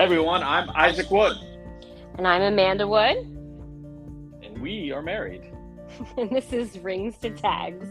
[0.00, 1.36] Hey everyone, I'm Isaac Wood,
[2.16, 3.18] And I'm Amanda Wood,
[4.42, 5.42] and we are married.
[6.16, 7.86] and this is Rings to Tags.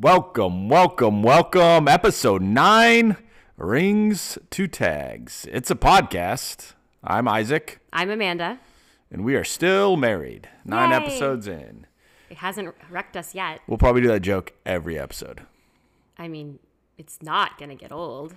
[0.00, 1.86] Welcome, welcome, welcome.
[1.86, 3.16] Episode 9
[3.58, 5.46] Rings to Tags.
[5.52, 6.72] It's a podcast.
[7.04, 8.58] I'm Isaac, I'm Amanda.
[9.08, 10.48] and we are still married.
[10.64, 10.96] Nine Yay.
[10.96, 11.86] episodes in.
[12.28, 13.60] It hasn't wrecked us yet.
[13.68, 15.42] We'll probably do that joke every episode.
[16.18, 16.58] I mean,
[16.98, 18.34] it's not going to get old.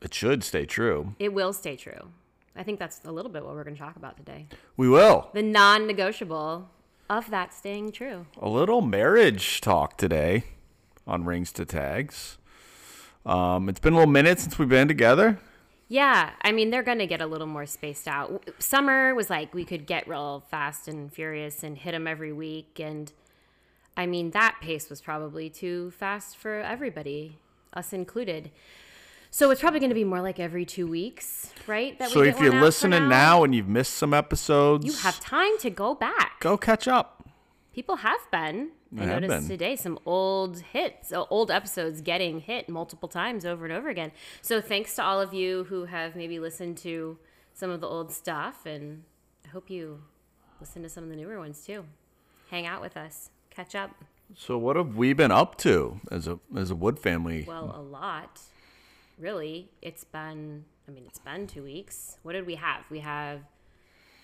[0.00, 1.14] It should stay true.
[1.18, 2.10] It will stay true.
[2.54, 4.46] I think that's a little bit what we're going to talk about today.
[4.76, 5.30] We will.
[5.34, 6.70] The non negotiable
[7.08, 8.26] of that staying true.
[8.40, 10.44] A little marriage talk today
[11.06, 12.38] on Rings to Tags.
[13.24, 15.38] Um, it's been a little minute since we've been together.
[15.88, 18.48] Yeah, I mean, they're going to get a little more spaced out.
[18.58, 22.80] Summer was like we could get real fast and furious and hit them every week.
[22.80, 23.12] And
[23.96, 27.38] I mean, that pace was probably too fast for everybody,
[27.76, 28.50] us included.
[29.30, 31.98] So it's probably going to be more like every two weeks, right?
[31.98, 34.92] That So if you're one out for listening now and you've missed some episodes, you
[34.92, 36.40] have time to go back.
[36.40, 37.28] go catch up.
[37.74, 38.70] People have been.
[38.96, 39.48] I have noticed been.
[39.48, 44.12] today some old hits, old episodes getting hit multiple times over and over again.
[44.40, 47.18] So thanks to all of you who have maybe listened to
[47.52, 49.02] some of the old stuff, and
[49.44, 50.02] I hope you
[50.60, 51.84] listen to some of the newer ones too.
[52.50, 53.90] Hang out with us, catch up.
[54.34, 57.44] So what have we been up to as a as a Wood family?
[57.46, 58.40] Well, a lot,
[59.18, 59.70] really.
[59.82, 62.18] It's been, I mean, it's been two weeks.
[62.22, 62.84] What did we have?
[62.90, 63.40] We have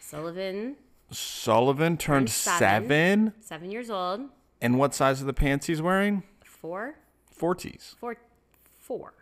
[0.00, 0.76] Sullivan,
[1.10, 2.58] Sullivan turned seven.
[2.88, 3.32] seven.
[3.40, 4.22] seven years old,
[4.60, 6.22] And what size of the pants he's wearing?
[6.44, 6.96] four,
[7.30, 7.96] Forties.
[7.98, 8.16] Four,
[8.78, 9.14] four.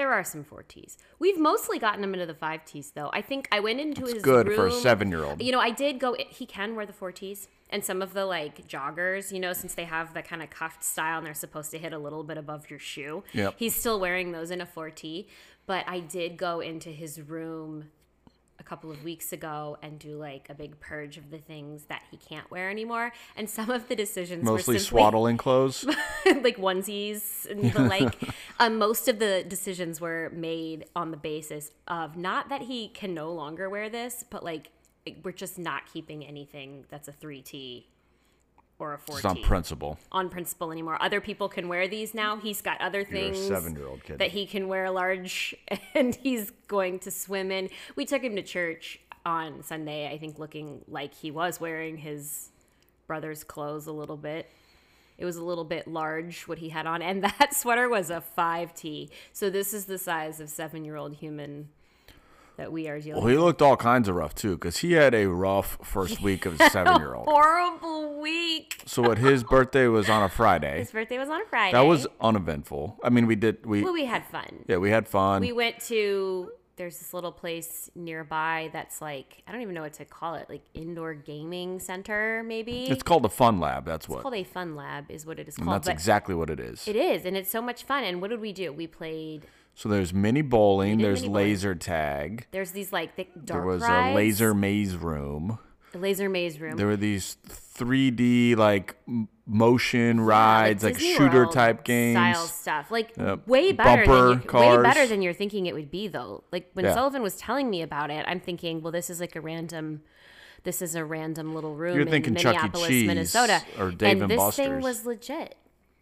[0.00, 0.96] There are some four T's.
[1.18, 3.10] We've mostly gotten him into the five T's, though.
[3.12, 5.42] I think I went into his good for a seven-year-old.
[5.42, 6.16] You know, I did go.
[6.30, 9.30] He can wear the four T's, and some of the like joggers.
[9.30, 11.92] You know, since they have the kind of cuffed style and they're supposed to hit
[11.92, 13.24] a little bit above your shoe.
[13.34, 13.56] Yep.
[13.58, 15.28] He's still wearing those in a four T.
[15.66, 17.90] But I did go into his room
[18.60, 22.02] a couple of weeks ago and do like a big purge of the things that
[22.10, 23.12] he can't wear anymore.
[23.36, 25.84] And some of the decisions Mostly simply swaddling clothes.
[26.26, 28.14] like onesies and the like.
[28.60, 33.14] um, most of the decisions were made on the basis of not that he can
[33.14, 34.70] no longer wear this, but like
[35.24, 37.84] we're just not keeping anything that's a 3T
[38.80, 39.98] or a 4T It's on principle.
[40.10, 40.96] on principle anymore.
[41.00, 42.36] Other people can wear these now.
[42.36, 44.18] He's got other things seven-year-old kid.
[44.18, 45.54] that he can wear large
[45.94, 47.68] and he's going to swim in.
[47.96, 52.48] We took him to church on Sunday, I think looking like he was wearing his
[53.06, 54.50] brother's clothes a little bit.
[55.18, 58.22] It was a little bit large what he had on and that sweater was a
[58.38, 59.10] 5T.
[59.34, 61.68] So this is the size of 7-year-old human
[62.60, 65.14] that we are dealing Well, he looked all kinds of rough too, because he had
[65.14, 67.24] a rough first week of seven-year-old.
[67.28, 68.82] Horrible week.
[68.84, 69.16] So what?
[69.16, 70.80] His birthday was on a Friday.
[70.80, 71.72] His birthday was on a Friday.
[71.72, 72.98] That was uneventful.
[73.02, 74.64] I mean, we did we well, we had fun.
[74.68, 75.40] yeah we had fun.
[75.40, 79.94] We went to there's this little place nearby that's like I don't even know what
[79.94, 82.86] to call it, like indoor gaming center maybe.
[82.86, 83.86] it's called a fun lab.
[83.86, 84.16] That's what.
[84.16, 85.76] It's called a fun lab is what it is and called.
[85.76, 86.86] that's exactly what it is.
[86.86, 88.04] it is, and it's so much fun.
[88.04, 88.70] And what did we do?
[88.70, 89.46] We played.
[89.80, 90.98] So there's mini bowling.
[90.98, 91.44] There's mini bowling.
[91.48, 92.46] laser tag.
[92.50, 94.12] There's these like thick There was rides.
[94.12, 95.58] a laser maze room.
[95.94, 96.76] a laser maze room.
[96.76, 98.94] There were these 3D like
[99.46, 102.14] motion Yeah, rides, like, Disney shooter World type games.
[102.14, 102.90] style stuff.
[102.90, 103.48] Like Yep.
[103.48, 106.44] way better Bumper than you, way better than you're thinking it would be though.
[106.52, 106.92] Like when Yeah.
[106.92, 110.02] Sullivan was telling me about it, I'm thinking, well, this is like a random.
[110.62, 112.44] This is a random little room You're in thinking E.
[112.44, 115.54] Minneapolis, Minnesota, or Dave and and this thing was legit.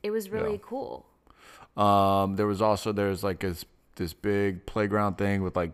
[0.02, 0.62] It was really Yeah.
[0.62, 1.06] cool.
[1.78, 3.64] Um, there was also there's like this
[3.96, 5.72] this big playground thing with like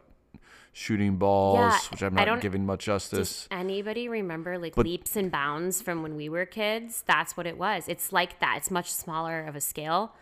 [0.72, 3.42] shooting balls, Yeah, which I'm not giving much justice.
[3.42, 7.04] Does anybody remember like But- leaps and bounds from when we were kids?
[7.06, 7.88] That's what it was.
[7.88, 8.56] It's like that.
[8.58, 10.14] It's much smaller of a scale,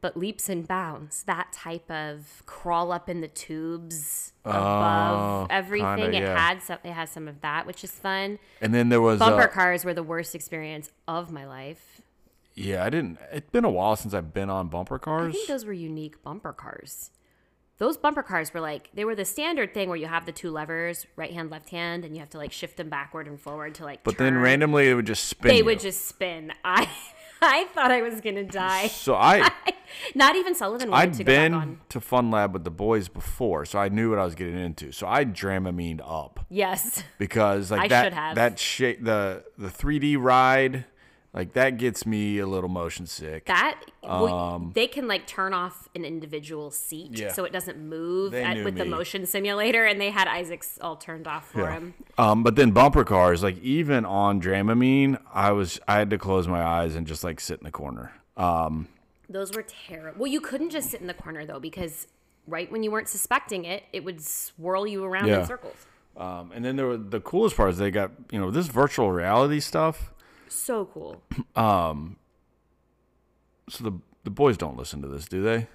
[0.00, 5.96] but leaps and bounds, that type of crawl up in the tubes above Oh, everything.
[5.96, 6.38] kinda, it yeah.
[6.48, 6.78] had some.
[6.84, 8.38] It has some of that, which is fun.
[8.60, 12.00] And then there was Bumper uh, cars were the worst experience of my life.
[12.56, 13.18] Yeah, I didn't.
[13.32, 15.28] It's been a while since I've been on bumper cars.
[15.28, 17.10] I think those were unique bumper cars.
[17.78, 20.50] Those bumper cars were like they were the standard thing where you have the two
[20.50, 23.74] levers, right hand, left hand, and you have to like shift them backward and forward
[23.76, 24.02] to like.
[24.02, 25.48] but then randomly it would just spin.
[25.50, 25.64] they you.
[25.66, 26.52] would just spin.
[26.64, 26.88] I
[27.42, 28.88] I thought I was gonna die.
[28.88, 29.50] So I
[30.14, 31.80] Not even Sullivan wanted to I'd go back been on.
[31.90, 34.90] to Fun Lab with the boys before, so I knew what I was getting into.
[34.90, 37.04] So I Dramamine up Yes.
[37.18, 38.34] because like I that should have.
[38.36, 40.86] that shape the the 3D ride
[41.36, 43.44] like that gets me a little motion sick.
[43.44, 47.30] That well, Um, they can like turn off an individual seat Yeah.
[47.32, 51.28] so it doesn't move at, with the motion simulator, and they had Isaac's all turned
[51.28, 51.72] off for Yeah.
[51.74, 51.94] him.
[52.18, 56.48] Um, but then bumper cars, like even on Dramamine, I was I had to close
[56.48, 58.12] my eyes and just like sit in the corner.
[58.36, 58.88] Um,
[59.28, 60.20] Those were terrible.
[60.20, 62.06] Well, you couldn't just sit in the corner though, because
[62.46, 65.40] right when you weren't suspecting it, it would swirl you around Yeah.
[65.40, 65.74] in circles.
[66.16, 69.12] Um, and then there were the coolest part is they got you know this virtual
[69.12, 70.12] reality stuff.
[70.48, 71.22] So cool.
[71.56, 72.16] Um.
[73.68, 73.92] So the
[74.24, 75.66] the boys don't listen to this, do they?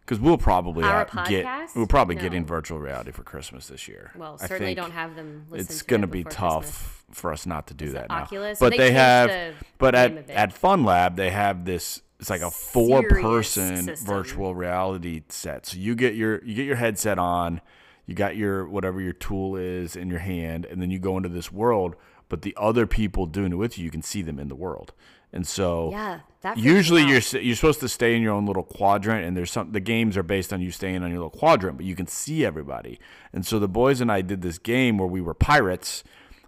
[0.00, 1.76] Because we'll probably Our get podcast?
[1.76, 2.22] we'll probably No.
[2.22, 4.10] get in virtual reality for Christmas this year.
[4.16, 6.32] Well, I certainly think don't have them listen It's to going to it be before
[6.32, 7.18] tough Christmas.
[7.20, 8.22] for us not to do that now.
[8.22, 8.58] Oculus?
[8.58, 10.30] But They they, changed have, the but at of it.
[10.30, 12.02] at Fun Lab they have this.
[12.18, 14.06] It's like a four person system.
[14.06, 15.66] virtual reality set.
[15.66, 17.60] So you get your you get your headset on,
[18.06, 21.28] you got your whatever your tool is in your hand, and then you go into
[21.28, 21.94] this world.
[22.30, 24.94] But the other people doing it with you, you can see them in the world.
[25.32, 28.46] And so Yeah, that freaks me usually you're you're supposed to stay in your own
[28.46, 31.38] little quadrant and there's some the games are based on you staying on your little
[31.38, 32.98] quadrant but you can see everybody.
[33.32, 36.02] And so the boys and i did this game where we were pirates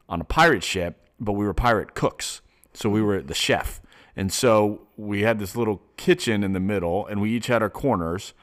[0.09, 2.41] on a pirate ship but we were pirate cooks.
[2.75, 3.81] So we were the chef.
[4.17, 7.71] And so we had this little kitchen in the middle and we each had our
[7.71, 8.35] corners.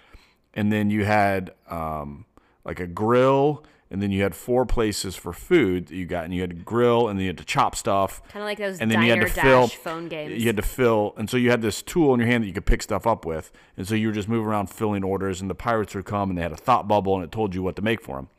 [0.54, 2.26] And then you had um,
[2.64, 6.34] like a grill and then you had four places for food that you got and
[6.34, 8.80] you had to grill and then you had to chop stuff Kind of like those
[8.80, 10.40] and then you diner had to dash fill phone games.
[10.40, 12.54] You had to fill, and so you had this tool in your hand that you
[12.54, 15.50] could pick stuff up with, and so you were just moving around filling orders, and
[15.50, 17.76] the pirates would come, and they had a thought bubble, and it told you what
[17.76, 18.30] to make for them.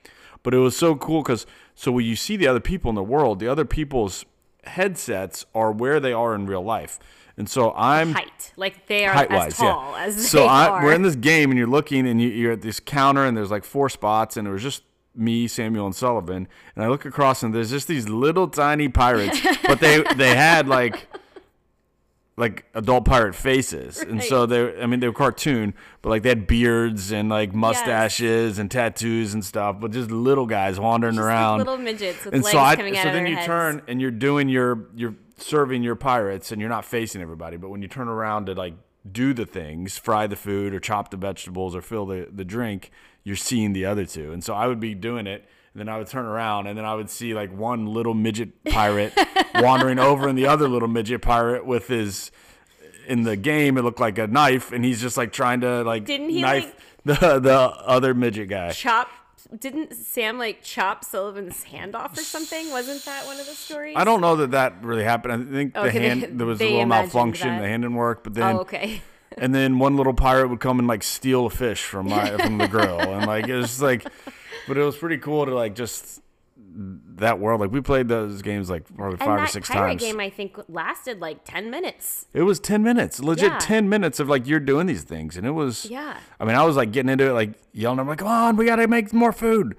[0.42, 3.02] But it was so cool because so when you see the other people in the
[3.02, 4.24] world, the other people's
[4.64, 6.98] headsets are where they are in real life,
[7.36, 8.52] and so I'm height.
[8.56, 10.04] Like they are height as wise, tall yeah.
[10.04, 10.84] as so I, are.
[10.84, 13.50] we're in this game, and you're looking, and you, you're at this counter, and there's
[13.50, 14.82] like four spots, and it was just
[15.20, 16.48] me, Samuel, and Sullivan.
[16.74, 20.66] And I look across, and there's just these little tiny pirates, but they they had
[20.66, 21.06] like
[22.36, 26.30] like adult pirate faces, and so they I mean they were cartoon, but like they
[26.30, 31.26] had beards and like mustaches and tattoos and stuff, but just little guys wandering Just
[31.26, 33.46] around little midgets with and legs so I, coming out so then you heads.
[33.46, 37.70] turn and you're doing your you're serving your pirates and you're not facing everybody but
[37.70, 38.74] when you turn around to like
[39.10, 42.90] do the things fry the food or chop the vegetables or fill the, the drink
[43.24, 45.96] you're seeing the other two and so i would be doing it and then i
[45.98, 49.12] would turn around and then i would see like one little midget pirate
[49.56, 52.30] wandering over and the other little midget pirate with his
[53.06, 56.04] in the game it looked like a knife and he's just like trying to like
[56.04, 56.74] Didn't he, knife
[57.04, 59.08] the the other midget guy chop.
[59.58, 62.70] Didn't Sam like chop Sullivan's hand off or something?
[62.70, 63.96] Wasn't that one of the stories?
[63.96, 65.32] I don't know that that really happened.
[65.48, 67.48] I think oh, the Okay, they- hand there was a little malfunction.
[67.48, 67.60] that.
[67.62, 69.02] The hand didn't work, but then Oh, okay.
[69.38, 72.58] And then one little pirate would come and like steal a fish from my from
[72.58, 74.06] the grill, and like it was like,
[74.68, 76.20] but it was pretty cool to like just
[77.16, 77.60] that world.
[77.60, 80.02] Like we played those games like probably And five or six pirate times.
[80.02, 82.26] game, I think, lasted like ten minutes.
[82.32, 83.58] it was ten minutes, legit Yeah.
[83.58, 85.86] ten minutes of like you're doing these things, and it was.
[85.86, 86.16] Yeah.
[86.38, 87.98] I mean, I was like getting into it, like yelling.
[87.98, 89.76] I'm like, come on, we gotta make more food.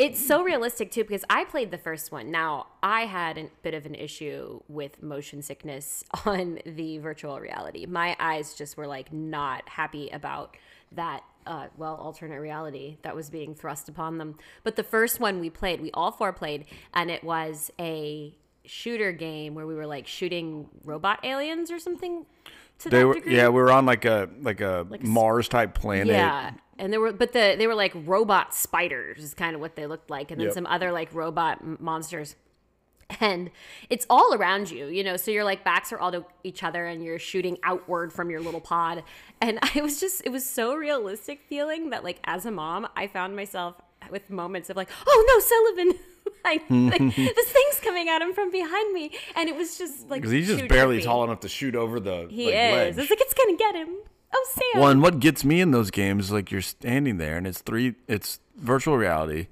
[0.00, 2.30] It's so realistic too because I played the first one.
[2.30, 7.84] Now I had a bit of an issue with motion sickness on the virtual reality.
[7.84, 10.56] My eyes just were like not happy about
[10.92, 11.22] that.
[11.46, 14.36] Uh, well, alternate reality that was being thrust upon them.
[14.62, 19.10] But the first one we played, we all four played, and it was a shooter
[19.10, 22.24] game where we were like shooting robot aliens or something.
[22.80, 23.36] To They that were, degree.
[23.36, 26.08] yeah, we were on like a like a s- Mars type planet.
[26.08, 26.52] Yeah.
[26.80, 29.86] And there were, but the they were like robot spiders, is kind of what they
[29.86, 30.54] looked like, and then Yep.
[30.54, 32.34] some other like robot m- monsters.
[33.20, 33.50] And
[33.90, 35.16] it's all around you, you know.
[35.16, 38.40] So your like backs are all to each other, and you're shooting outward from your
[38.40, 39.02] little pod.
[39.40, 43.08] And I was just, it was so realistic feeling that like as a mom, I
[43.08, 43.74] found myself
[44.10, 45.98] with moments of like, oh no, Sullivan.
[46.44, 50.22] like, like this thing's coming at him from behind me, and it was just like
[50.22, 51.04] because he's just barely trippy.
[51.04, 52.72] tall enough to shoot over the He like, is.
[52.96, 52.98] ledge.
[52.98, 53.88] It's like it's gonna get him.
[54.32, 54.80] Oh, Sam.
[54.80, 57.60] Well, and what gets me in those games is like you're standing there and it's
[57.60, 59.48] three, it's virtual reality,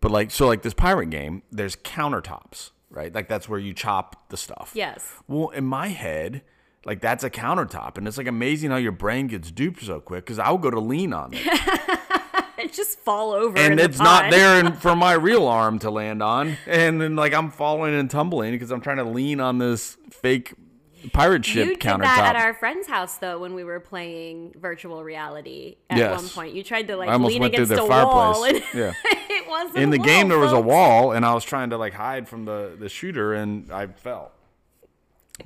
[0.00, 3.14] but like so like this pirate game, there's countertops, right?
[3.14, 4.72] Like that's where you chop the stuff.
[4.74, 5.12] Yes.
[5.28, 6.42] Well, in my head,
[6.84, 10.24] like that's a countertop, and it's like amazing how your brain gets duped so quick
[10.26, 11.46] because I'll go to lean on it,
[12.58, 13.56] and just fall over.
[13.56, 17.14] and the it's not there in, for my real arm to land on, and then
[17.16, 20.54] like I'm falling and tumbling because I'm trying to lean on this fake
[21.10, 22.02] pirate ship You did countertop.
[22.02, 26.20] that at our friend's house though when we were playing virtual reality at Yes.
[26.20, 26.54] one point.
[26.54, 28.62] You tried to like I almost lean went through against their a wall fireplace.
[28.72, 28.92] and Yeah.
[29.04, 31.76] it wasn't in the game wall, there was a wall and i was trying to
[31.78, 34.32] like hide from the the shooter and i fell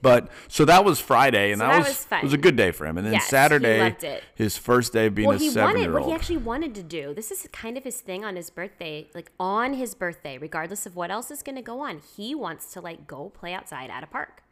[0.03, 2.71] but so that was friday and So that, that was was was a good day
[2.73, 3.97] for him and then Yes, saturday
[4.35, 6.83] his first day being Well, a he seven wanted year what he actually wanted to
[6.83, 7.15] do.
[7.15, 10.97] This is kind of his thing on his birthday, like on his birthday, regardless of
[10.97, 12.01] what else is going to go on.
[12.17, 14.43] He wants to like go play outside at a park.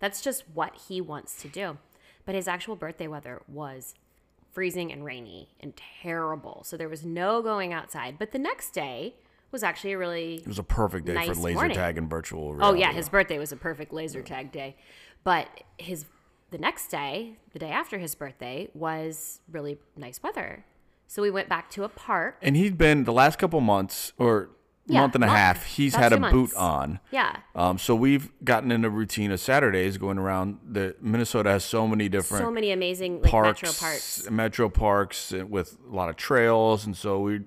[0.00, 1.78] That's just what he wants to do.
[2.24, 3.94] But his actual birthday weather was
[4.52, 6.62] freezing and rainy and terrible.
[6.64, 8.18] So there was no going outside.
[8.18, 9.14] But the next day
[9.50, 11.76] was actually a really it was a perfect day for laser morning.
[11.76, 12.76] tag and virtual reality.
[12.76, 14.76] Oh yeah, his birthday was a perfect laser tag day,
[15.22, 15.48] but
[15.78, 16.06] his
[16.50, 20.64] the next day, the day after his birthday, was really nice weather.
[21.06, 22.38] So we went back to a park.
[22.42, 24.50] And he'd been the last couple months or
[24.86, 25.38] Yeah, month and a month.
[25.38, 25.64] half.
[25.64, 27.00] He's About had a boot on.
[27.10, 27.36] Yeah.
[27.54, 30.58] Um, so we've gotten in a routine of Saturdays going around.
[30.62, 34.30] The Minnesota has so many different So many amazing like parks, metro parks.
[34.30, 37.40] metro parks uh, with a lot of trails, and so we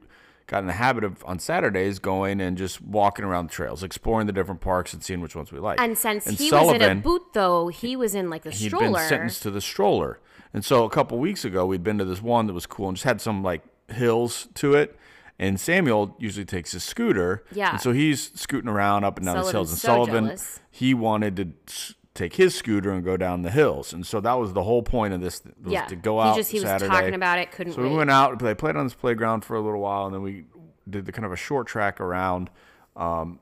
[0.48, 4.26] got in the habit of on Saturdays going and just walking around the trails, exploring
[4.26, 5.80] the different parks and seeing which ones we like.
[5.80, 8.70] And since And he was in a boot though, he was in like the he'd
[8.70, 8.98] stroller.
[9.00, 10.20] been sentenced to the stroller.
[10.54, 12.96] And so a couple weeks ago, we'd been to this one that was cool and
[12.98, 14.98] just had some like hills to it.
[15.40, 17.44] And Samuel usually takes his scooter.
[17.52, 17.72] Yeah.
[17.72, 19.70] And so he's scooting around up and down these hills.
[19.70, 20.60] And so Sullivan, jealous.
[20.72, 23.94] he wanted to take his scooter and go down the hills.
[23.94, 25.86] And so that was the whole point of this was yeah.
[25.86, 27.92] to go out he just he was talking about it, couldn't So wait.
[27.92, 28.40] we went out.
[28.40, 30.46] They played on this playground for a little while, and then we
[30.90, 32.50] did the kind of a short track around.
[32.96, 33.40] Um,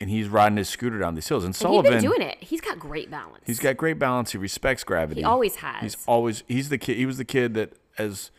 [0.00, 1.44] and he's riding his scooter down these hills.
[1.44, 2.38] And and he's Sullivan, been doing it.
[2.40, 3.42] He's got great balance.
[3.46, 4.32] He's got great balance.
[4.32, 5.20] He respects gravity.
[5.20, 5.82] He always has.
[5.82, 6.96] He's always he's the kid.
[6.96, 8.30] He was the kid that as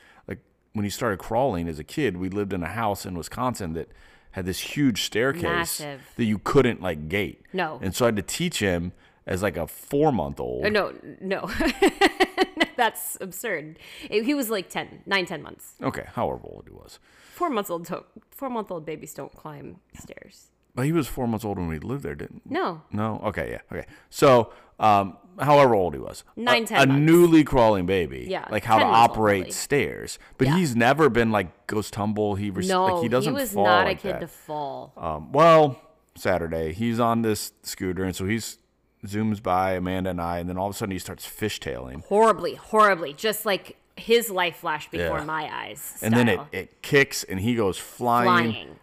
[0.73, 3.89] when he started crawling as a kid, we lived in a house in Wisconsin that
[4.31, 6.01] had this huge staircase Massive.
[6.15, 7.41] that you couldn't like gate.
[7.53, 7.79] No.
[7.81, 8.93] And so I had to teach him
[9.27, 10.65] as like a four month old.
[10.65, 11.49] Uh, no, no.
[12.77, 13.77] That's absurd.
[14.09, 15.75] It- he was like 10, 9, 10 months.
[15.83, 16.99] Okay, however old he was.
[17.33, 17.85] Four months old.
[17.87, 20.47] To- four month old babies don't climb stairs.
[20.75, 22.43] But he was four months old when we lived there, didn't?
[22.49, 23.21] No, No.
[23.25, 23.51] Okay.
[23.51, 23.77] Yeah.
[23.77, 23.85] Okay.
[24.09, 27.01] So, um, however old he was, Nine, a, 10 a months.
[27.05, 29.51] newly crawling baby, Yeah, like how to 10 months old, operate probably.
[29.51, 30.19] stairs.
[30.37, 30.57] But Yeah.
[30.57, 32.35] he's never been like ghost tumble.
[32.35, 34.19] He res- no, like he doesn't was fall not like a kid that.
[34.21, 34.93] to fall.
[34.97, 35.79] Um, well,
[36.15, 38.57] Saturday, he's on this scooter, and so he's
[39.05, 42.55] zooms by Amanda and I, and then all of a sudden he starts fishtailing, horribly,
[42.55, 43.13] horribly.
[43.13, 45.23] Just like his life flashed before Yeah.
[45.25, 45.97] my eyes.
[46.01, 46.47] and then it, style.
[46.53, 48.51] it kicks, and he goes flying.
[48.53, 48.75] flying.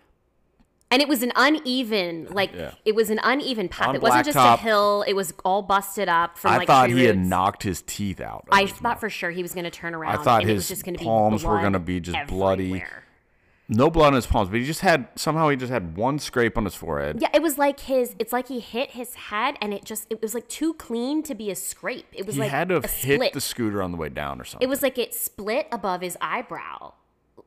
[0.90, 2.72] And it was an uneven, like Yeah.
[2.84, 3.88] it was an uneven path.
[3.88, 4.54] On it wasn't just blacktop.
[4.54, 5.04] a hill.
[5.06, 8.20] It was all busted up from I like I thought he had knocked his teeth
[8.22, 8.46] out.
[8.50, 9.00] I thought mouth.
[9.00, 10.18] for sure he was going to turn around.
[10.18, 12.82] I thought and it was his just going to palms were gonna be just bloody.
[13.68, 16.56] no blood on his palms, but he just had somehow he just had one scrape
[16.56, 17.18] on his forehead.
[17.20, 18.16] Yeah, it was like his.
[18.18, 21.34] It's like he hit his head, and it just it was like too clean to
[21.34, 22.06] be a scrape.
[22.14, 24.40] It was like he like had to have hit the scooter on the way down
[24.40, 24.64] or something.
[24.66, 26.94] It was like it split above his eyebrow,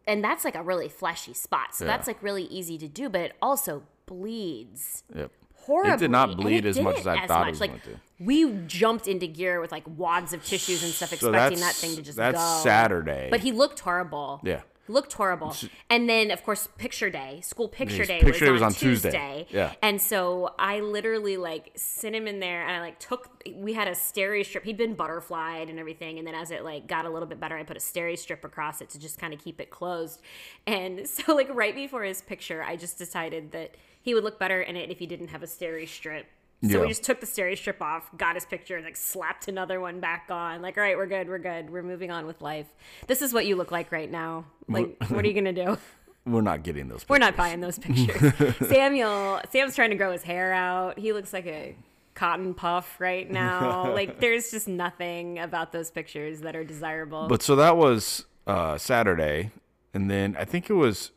[0.07, 1.73] and that's like a really fleshy spot.
[1.75, 1.91] So Yeah.
[1.91, 5.03] that's like really easy to do, but it also bleeds.
[5.15, 5.31] Yep.
[5.65, 5.93] horribly.
[5.93, 7.99] It did not bleed as much as I thought it was like, going to.
[8.19, 11.95] We jumped into gear with like wads of tissues and stuff, So expecting that thing
[11.95, 12.59] to just that's go.
[12.63, 13.27] Saturday.
[13.29, 14.41] But he looked horrible.
[14.43, 14.61] Yeah.
[14.91, 15.55] Looked horrible.
[15.89, 18.73] And then, of course, picture day, school picture day, picture day was, was on on
[18.73, 19.09] Tuesday.
[19.09, 19.47] Tuesday.
[19.49, 19.73] Yeah.
[19.81, 23.87] And so I literally like sent him in there and I like took, we had
[23.87, 24.65] a steri strip.
[24.65, 26.17] He'd been butterflied and everything.
[26.17, 28.43] And then as it like got a little bit better, I put a steri strip
[28.43, 30.21] across it to just kind of keep it closed.
[30.67, 34.61] And so like right before his picture, I just decided that he would look better
[34.61, 36.25] in it if he didn't have a steri strip.
[36.63, 36.81] So Yeah.
[36.81, 39.99] we just took the steri strip off, got his picture, and like slapped another one
[39.99, 40.61] back on.
[40.61, 42.67] Like, all right, we're good, we're good, we're moving on with life.
[43.07, 44.45] This is what you look like right now.
[44.67, 45.77] Like, what are you gonna do?
[46.23, 46.99] We're not getting those.
[46.99, 47.09] Pictures.
[47.09, 48.55] We're not buying those pictures.
[48.69, 50.99] Samuel, Sam's trying to grow his hair out.
[50.99, 51.75] He looks like a
[52.13, 53.91] cotton puff right now.
[53.91, 57.27] like, there's just nothing about those pictures that are desirable.
[57.27, 59.49] But so that was uh, Saturday,
[59.95, 61.09] and then I think it was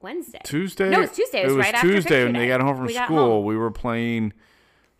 [0.00, 0.88] Wednesday, Tuesday.
[0.88, 1.42] No, it was Tuesday.
[1.42, 3.42] It was, right after Tuesday picture when they got home from We school.
[3.42, 4.32] We were playing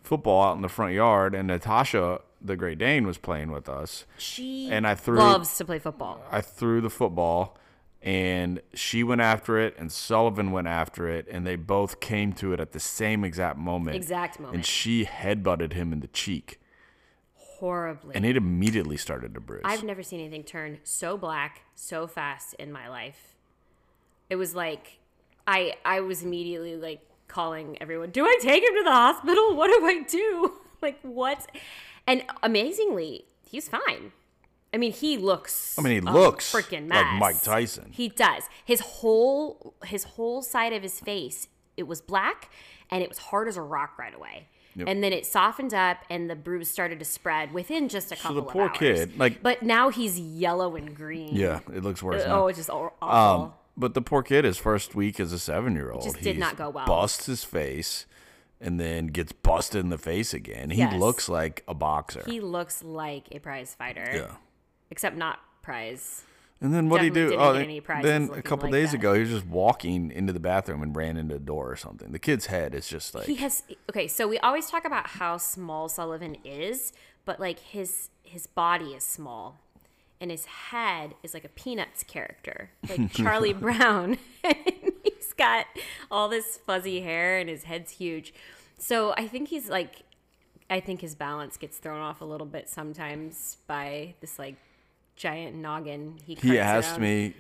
[0.09, 4.07] football out in the front yard, and Natasha, the Great Dane, was playing with us.
[4.17, 6.23] She and I threw- loves to play football.
[6.31, 7.59] I threw the football,
[8.03, 12.55] and she went after it, and Sullivan went after it, and they both came to
[12.55, 13.97] it at the same exact moment.
[13.97, 14.55] Exact moment.
[14.57, 16.59] And she headbutted him in the cheek,
[17.37, 18.15] Horribly.
[18.15, 19.63] and it immediately started to bruise.
[19.65, 23.35] I've never seen anything turn so black so fast in my life.
[24.31, 25.01] It was like
[25.47, 29.55] I I was immediately like calling everyone, "Do I take him to the hospital?
[29.55, 31.45] What do I do?" Like what?
[32.07, 34.13] And amazingly, he's fine.
[34.73, 37.15] I mean, he looks I mean, he looks freaking like.
[37.19, 37.89] Mike Tyson.
[37.91, 38.45] He does.
[38.65, 42.51] His whole his whole side of his face, it was black
[42.93, 44.47] and it was hard as a rock right away.
[44.87, 48.17] And then it softened up and the bruise started to spread within just a the
[48.17, 48.79] couple poor hours.
[48.79, 51.35] He's poor kid, like- But now he's yellow and green.
[51.35, 52.25] yeah, it looks worse.
[52.25, 52.45] now.
[52.45, 53.45] Oh, it's just aw- awful.
[53.47, 56.69] Um, but the poor kid, his first week as a seven-year-old, just did not go
[56.71, 56.87] well.
[56.87, 58.05] Busts his face,
[58.61, 60.71] and then gets busted in the face again.
[60.71, 60.99] He Yes.
[61.01, 62.25] looks like a boxer.
[62.27, 64.11] he looks like a prize fighter.
[64.13, 64.35] yeah.
[64.91, 66.23] Except not prize.
[66.61, 67.37] And then what did he Definitely do?
[67.39, 68.97] didn't Oh, get any prizes then a looking couple like days that.
[68.99, 72.11] ago, he was just walking into the bathroom and ran into a door or something.
[72.11, 75.37] The kid's head is just like He has okay, so we always talk about how
[75.37, 76.93] small Sullivan is,
[77.25, 79.61] but like his his body is small.
[80.21, 84.19] And his head is like a Peanuts character, like Charlie Brown.
[84.45, 84.57] and
[85.05, 85.67] he's got
[86.11, 88.35] all this fuzzy hair and his head's huge.
[88.79, 90.03] So I think he's like
[90.71, 94.57] I think his balance gets thrown off a little bit sometimes by this like
[95.17, 96.19] giant noggin.
[96.25, 97.03] He, He asked around.
[97.03, 97.35] me,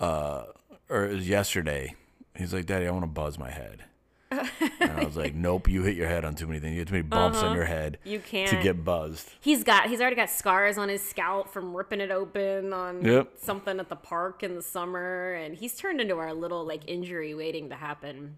[0.00, 0.44] uh,
[0.88, 1.94] or it was yesterday.
[2.36, 3.84] He's like, "Daddy, I want to buzz my head."
[4.30, 6.72] And I was like, "Nope, you hit your head on too many things.
[6.74, 8.10] You have too many bumps on your head Uh-huh.
[8.12, 8.50] You can't.
[8.50, 12.10] to get buzzed." He's got he's already got scars on his scalp from ripping it
[12.10, 13.32] open on Yep.
[13.38, 17.34] something at the park in the summer and he's turned into our little like injury
[17.34, 18.36] waiting to happen.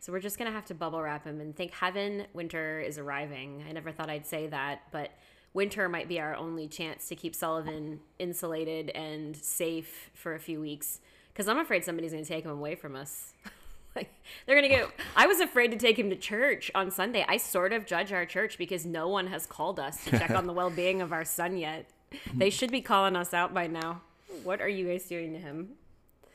[0.00, 2.98] So we're just going to have to bubble wrap him and thank heaven winter is
[2.98, 3.64] arriving.
[3.68, 5.10] I never thought I'd say that, but
[5.54, 10.60] winter might be our only chance to keep Sullivan insulated and safe for a few
[10.60, 11.00] weeks
[11.34, 13.34] cuz I'm afraid somebody's going to take him away from us.
[13.98, 14.10] like
[14.46, 17.24] they're to get I was afraid to take him to church on Sunday.
[17.28, 20.46] I sort of judge our church because no one has called us to check on
[20.46, 21.90] the well-being of our son yet.
[22.34, 24.02] They should be calling us out by now.
[24.44, 25.70] What are you guys doing to him?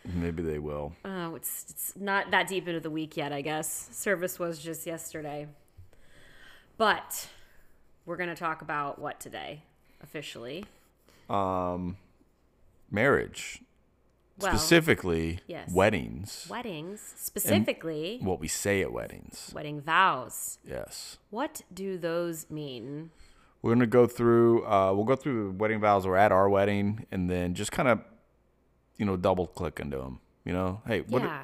[0.06, 0.94] Maybe they will.
[1.06, 3.88] Oh, it's it's not that deep into the week yet, I guess.
[3.92, 5.48] Service was just yesterday.
[6.78, 7.30] But
[8.06, 9.64] we're going to talk about what today
[10.02, 10.66] officially?
[11.30, 11.96] Um
[12.92, 13.62] marriage,
[14.40, 15.72] Well, specifically yes.
[15.72, 16.48] weddings.
[16.50, 19.52] weddings, specifically What we say at weddings.
[19.54, 20.58] wedding vows.
[20.68, 21.18] Yes.
[21.30, 23.12] What do those mean?
[23.62, 24.66] We're gonna go through.
[24.66, 26.06] Uh, we'll go through the wedding vows.
[26.06, 28.02] We're at our wedding, and then just kind of,
[28.98, 30.20] you know, double click into them.
[30.44, 31.44] You know, hey, what yeah.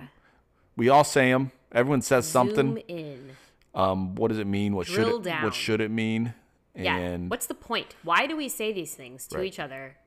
[0.76, 1.52] we all say them.
[1.72, 2.78] Everyone says something.
[2.88, 3.30] In.
[3.74, 4.76] Um, what does it mean?
[4.76, 5.24] What should it?
[5.24, 5.44] down.
[5.44, 6.34] What should it mean?
[6.76, 7.18] Yeah.
[7.18, 7.96] What's the point?
[8.04, 9.48] Why do we say these things to Right.
[9.48, 9.98] each other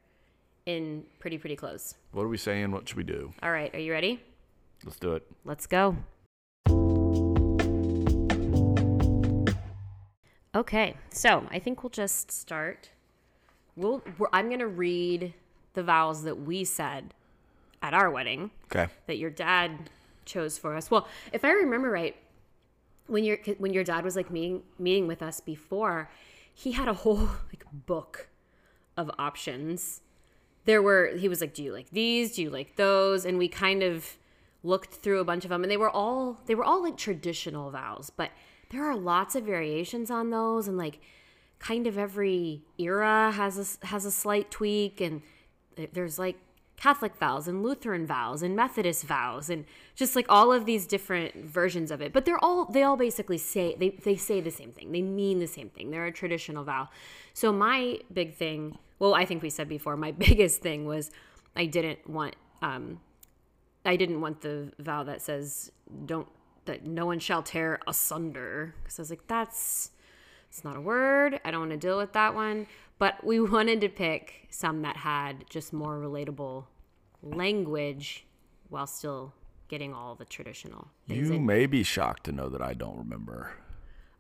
[0.66, 1.94] in pretty pretty close?
[2.12, 2.70] what are we saying?
[2.72, 3.32] What should we do?
[3.42, 4.20] All right, are you ready?
[4.84, 5.26] Let's do it.
[5.44, 5.96] Let's go.
[10.54, 12.90] Okay, so I think we'll just start.
[13.74, 14.02] We'll,
[14.34, 15.32] I'm going to read
[15.72, 17.14] the vows that we said
[17.80, 18.88] at our wedding Okay.
[19.06, 19.88] that your dad
[20.26, 20.90] chose for us.
[20.90, 22.14] Well, if I remember right,
[23.06, 26.08] when your when your dad was like meeting meeting with us before,
[26.54, 27.16] he had a whole
[27.48, 28.28] like book
[28.96, 30.02] of options.
[30.64, 32.36] There were he was like, "Do you like these?
[32.36, 34.16] Do you like those?" And we kind of
[34.62, 37.70] looked through a bunch of them and they were all they were all like traditional
[37.70, 38.30] vows, but
[38.70, 41.00] there are lots of variations on those and like
[41.58, 45.22] kind of every era has a has a slight tweak and
[45.92, 46.36] there's like
[46.76, 51.44] Catholic vows and Lutheran vows and Methodist vows and just like all of these different
[51.44, 52.12] versions of it.
[52.12, 54.90] But they're all they all basically say they, they say the same thing.
[54.90, 55.90] They mean the same thing.
[55.90, 56.88] They're a traditional vow.
[57.34, 61.10] So my big thing, well, I think we said before, my biggest thing was
[61.56, 63.00] I didn't want um
[63.84, 65.72] I didn't want the vow that says
[66.06, 66.28] don't
[66.66, 69.90] that no one shall tear asunder because I was like that's
[70.48, 71.40] it's not a word.
[71.44, 72.68] I don't want to deal with that one.
[72.98, 76.66] But we wanted to pick some that had just more relatable
[77.22, 78.24] language
[78.68, 79.32] while still
[79.66, 81.28] getting all the traditional things.
[81.28, 81.46] You in.
[81.46, 83.54] may be shocked to know that I don't remember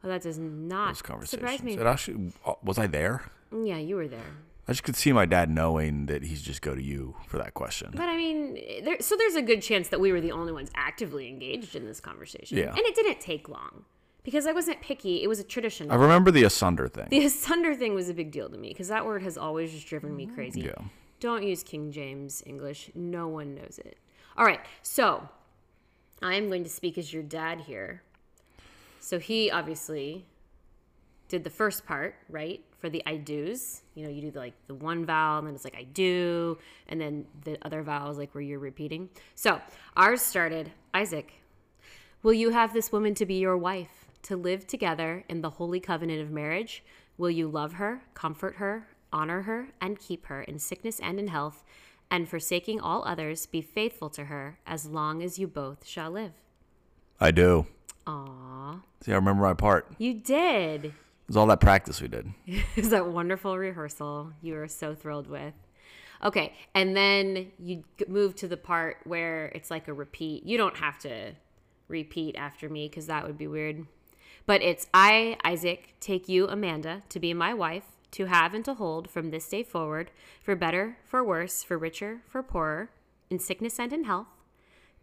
[0.04, 1.74] Oh, that does not surprise me.
[1.74, 3.30] It actually uh, was I there?
[3.52, 4.34] Yeah, you were there.
[4.68, 7.54] I just could see my dad knowing that he's just go to you for that
[7.54, 7.90] question.
[7.92, 10.70] But I mean, there, so there's a good chance that we were the only ones
[10.76, 12.58] actively engaged in this conversation.
[12.58, 12.68] Yeah.
[12.70, 13.84] And it didn't take long
[14.22, 15.22] because I wasn't picky.
[15.22, 15.92] It was a traditional.
[15.92, 17.08] I remember the asunder thing.
[17.10, 19.86] the asunder thing was a big deal to me because that word has always just
[19.88, 20.60] driven me crazy.
[20.60, 20.74] Yeah.
[21.18, 22.90] Don't use King James English.
[22.94, 23.96] No one knows it.
[24.36, 24.60] All right.
[24.82, 25.28] So
[26.22, 28.02] I am going to speak as your dad here.
[29.00, 30.26] So he obviously
[31.32, 32.62] did the first part, right?
[32.78, 33.80] For the I do's.
[33.94, 36.58] You know, you do the, like the one vowel and then it's like I do.
[36.88, 39.08] And then the other vowels, like where you're repeating.
[39.34, 39.60] So
[39.96, 41.32] ours started Isaac,
[42.22, 45.80] Will you have this woman to be your wife, to live together in the holy
[45.80, 46.84] covenant of marriage?
[47.16, 51.28] Will you love her, comfort her, honor her, and keep her in sickness and in
[51.28, 51.64] health,
[52.10, 56.32] and forsaking all others, be faithful to her as long as you both shall live?
[57.18, 57.66] I do.
[58.06, 59.86] Aw, See, I remember my part.
[59.98, 60.92] You did.
[61.32, 62.30] Was all that practice we did.
[62.76, 65.54] Is that wonderful rehearsal you were so thrilled with?
[66.22, 70.44] Okay, and then you move to the part where it's like a repeat.
[70.44, 71.32] You don't have to
[71.88, 73.86] repeat after me because that would be weird.
[74.44, 78.74] But it's I, Isaac, take you, Amanda, to be my wife, to have and to
[78.74, 80.10] hold from this day forward,
[80.42, 82.90] for better, for worse, for richer, for poorer,
[83.30, 84.28] in sickness and in health,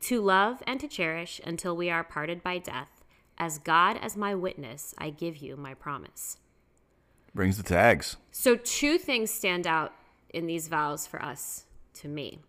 [0.02, 2.99] to love and to cherish until we are parted by death.
[3.39, 6.38] As God as my witness, I give you my promise.
[7.34, 8.17] Brings the tags.
[8.32, 9.93] So, two things stand out
[10.34, 12.39] in these vows for us to me.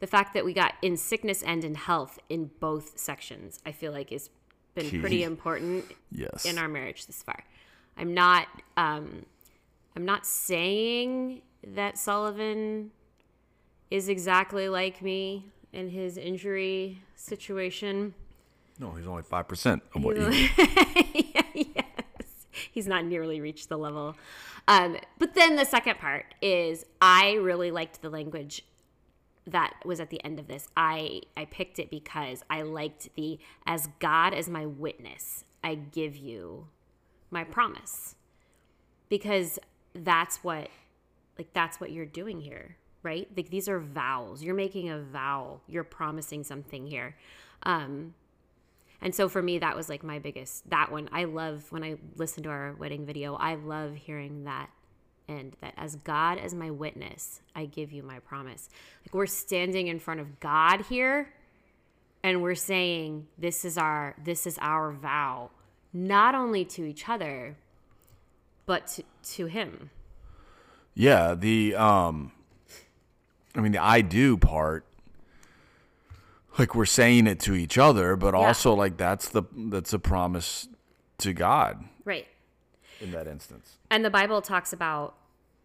[0.00, 3.92] The fact that we got in sickness and in health in both sections, I feel
[3.92, 4.30] like has
[4.74, 4.98] been Key.
[5.00, 6.44] pretty important Yes.
[6.44, 7.44] in our marriage this far.
[7.96, 9.24] I'm not um
[9.96, 12.92] I'm not saying that Sullivan
[13.90, 18.14] is exactly like me in his injury situation.
[18.78, 20.28] No, he's only five percent of what you.
[21.54, 21.84] yes.
[22.72, 24.16] he's not nearly reached the level.
[24.66, 28.62] Um, but then the second part is I really liked the language
[29.46, 30.68] that was at the end of this.
[30.76, 36.16] I I picked it because I liked the as God as my witness, I give
[36.16, 36.68] you
[37.30, 38.14] my promise.
[39.08, 39.58] Because
[39.94, 40.68] that's what
[41.38, 43.28] like that's what you're doing here, right?
[43.36, 44.42] Like these are vows.
[44.42, 45.60] You're making a vow.
[45.66, 47.16] You're promising something here.
[47.62, 48.14] Um
[49.00, 51.08] and so for me that was like my biggest that one.
[51.12, 54.70] I love when I listen to our wedding video, I love hearing that
[55.28, 58.68] and that as God as my witness, I give you my promise.
[59.04, 61.32] Like we're standing in front of God here
[62.22, 65.50] and we're saying this is our this is our vow
[65.92, 67.56] not only to each other
[68.66, 69.90] but to, to him.
[70.94, 72.32] Yeah, the um
[73.54, 74.84] I mean the I do part
[76.58, 78.40] like we're saying it to each other, but Yeah.
[78.40, 80.68] also like that's the that's a promise
[81.18, 82.26] to God Right.
[83.00, 83.78] in that instance.
[83.90, 85.14] and the bible talks about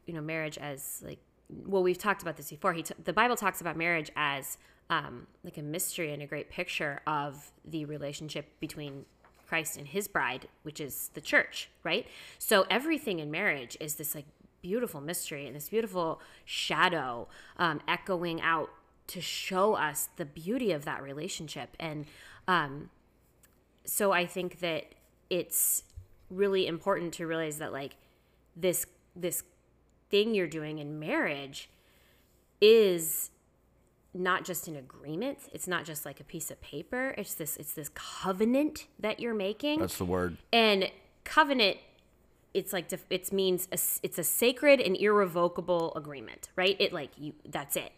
[0.06, 3.36] you know marriage as like well we've talked about this before he t- the bible
[3.36, 4.58] talks about marriage as
[4.90, 9.06] um, like a mystery and a great picture of the relationship between
[9.48, 12.08] christ and his bride which is the church right
[12.40, 14.26] so everything in marriage is this like
[14.62, 17.28] beautiful mystery and this beautiful shadow
[17.58, 18.70] um, echoing out
[19.08, 21.76] to show us the beauty of that relationship.
[21.80, 22.06] And
[22.48, 22.90] um,
[23.86, 24.96] so I think that
[25.30, 25.84] it's
[26.30, 27.96] really important to realize that like
[28.56, 28.86] this
[29.16, 29.44] this
[30.10, 31.70] thing you're doing in marriage
[32.62, 33.30] is
[34.14, 35.40] not just an agreement.
[35.52, 37.14] It's not just like a piece of paper.
[37.18, 39.80] It's this it's this covenant that you're making.
[39.80, 40.38] That's the word.
[40.52, 40.90] and
[41.24, 41.78] covenant
[42.54, 46.76] it's like def- it means a, it's a sacred and irrevocable agreement right?
[46.80, 47.92] It like you that's it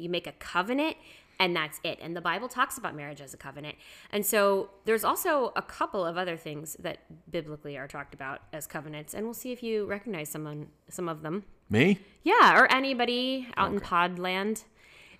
[0.00, 0.96] you make a covenant
[1.38, 3.76] and that's it and the bible talks about marriage as a covenant
[4.10, 6.98] and so there's also a couple of other things that
[7.30, 11.08] biblically are talked about as covenants and we'll see if you recognize some on, some
[11.08, 11.98] of them Me?
[12.22, 14.64] yeah, or anybody out in Podland.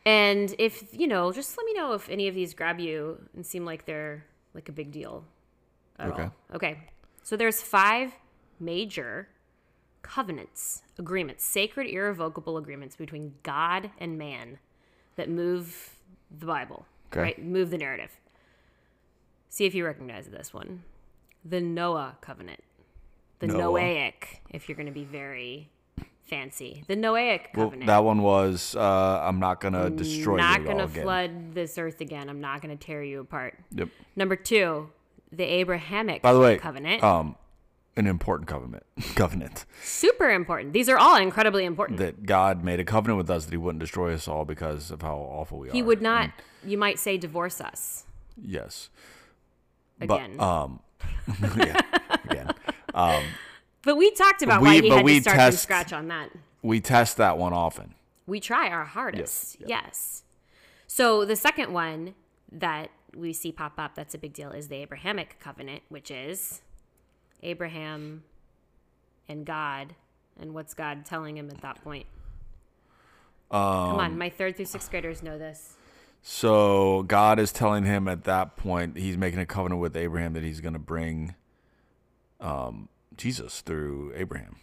[0.05, 3.45] And if, you know, just let me know if any of these grab you and
[3.45, 5.25] seem like they're like a big deal
[6.01, 6.23] Okay.
[6.23, 6.33] all.
[6.55, 6.79] Okay.
[7.25, 8.13] So there's five
[8.61, 9.29] major
[10.03, 14.59] covenants, agreements, sacred irrevocable agreements between God and man
[15.17, 15.95] that move
[16.31, 17.21] the Bible, Okay.
[17.21, 17.43] right?
[17.45, 18.11] Move the narrative.
[19.49, 20.83] See if you recognize this one.
[21.45, 22.61] The Noah covenant.
[23.39, 23.81] The Noah.
[23.81, 25.71] Noahic, if you're going to be very
[26.25, 26.85] fancy.
[26.89, 27.87] The Noahic Well, covenant.
[27.87, 31.79] that one was uh, I'm not gonna destroy not you Not going to flood this
[31.79, 32.29] earth again.
[32.29, 33.59] I'm not going to tear you apart.
[33.73, 33.89] Yep.
[34.17, 34.89] Number two,
[35.31, 37.03] the Abrahamic By the way, covenant.
[37.05, 37.37] um,
[37.97, 38.85] an important covenant.
[39.15, 40.73] covenant Super important.
[40.73, 41.99] These are all incredibly important.
[41.99, 45.03] that God made a covenant with us that He wouldn't destroy us all because of
[45.03, 45.73] how awful we are.
[45.73, 46.31] he would not,
[46.63, 48.05] And you might say, divorce us
[48.41, 48.91] yes.
[50.01, 50.37] again.
[50.37, 50.81] But um,
[51.57, 51.81] yeah,
[52.25, 52.51] again.
[53.83, 56.31] But we talked about We- why he had we to start from scratch on that.
[56.63, 57.95] We test that one often.
[58.27, 59.57] We try our hardest.
[59.65, 60.25] Yes.
[60.89, 62.15] So the second one
[62.51, 66.63] that we see pop up that's a big deal is the Abrahamic covenant, which is
[67.43, 68.23] Abraham
[69.29, 69.95] and God.
[70.39, 72.07] And what's God telling him at that point?
[73.51, 75.77] Come Um, on, my third through sixth graders know this.
[76.23, 80.43] So God is telling him at that point he's making a covenant with Abraham that
[80.43, 81.35] he's going to bring
[82.41, 84.57] um, Jesus through Abraham.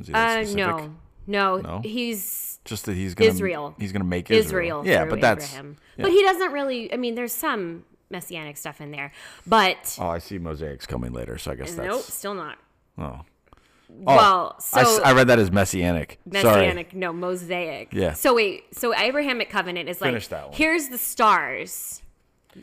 [0.00, 0.94] Is he that Uh, no,
[1.26, 1.80] no, No?
[1.82, 3.74] he's Just that he's going Israel.
[3.78, 4.82] He's going to make Israel.
[4.82, 4.86] Israel.
[4.86, 5.76] Yeah, but that's Abraham.
[5.96, 6.02] yeah.
[6.04, 6.92] But he doesn't really.
[6.92, 9.12] I mean, there's some messianic stuff in there,
[9.46, 12.56] but Oh, I see mosaics coming later, so I guess that's nope, still not.
[12.96, 13.02] Oh.
[13.12, 13.24] oh.
[14.04, 16.18] well, so I, I read that as messianic.
[16.32, 16.44] Sorry.
[16.44, 17.88] Messianic, no, Mosaic.
[17.92, 18.12] Yeah.
[18.14, 20.56] So wait, so Abrahamic covenant is like Finish that one.
[20.56, 22.02] here's the stars.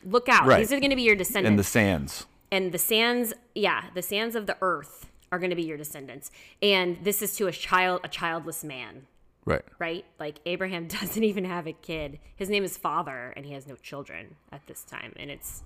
[0.04, 0.46] Look out.
[0.46, 0.60] Right.
[0.60, 1.48] These are going to be your descendants.
[1.50, 2.26] And the sands.
[2.52, 6.32] and the sands, yeah, the sands of the earth are going to be your descendants.
[6.62, 9.06] And this is to a child a childless man,
[9.46, 9.62] Right.
[9.80, 10.06] right?
[10.20, 12.20] Like Abraham doesn't even have a kid.
[12.36, 15.64] His name is father and he has no children at this time, and it's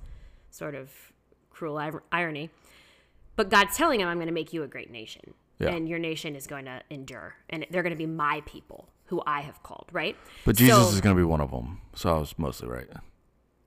[0.52, 0.90] sort of
[1.50, 2.50] cruel ir- irony.
[3.36, 5.34] But God's telling him, I'm going to make you a great nation.
[5.60, 5.70] Yeah.
[5.70, 7.36] And your nation is going to endure.
[7.50, 10.16] And they're going to be my people who I have called, right?
[10.46, 11.82] But Jesus So- is going to be one of them.
[11.96, 12.88] So I was mostly right.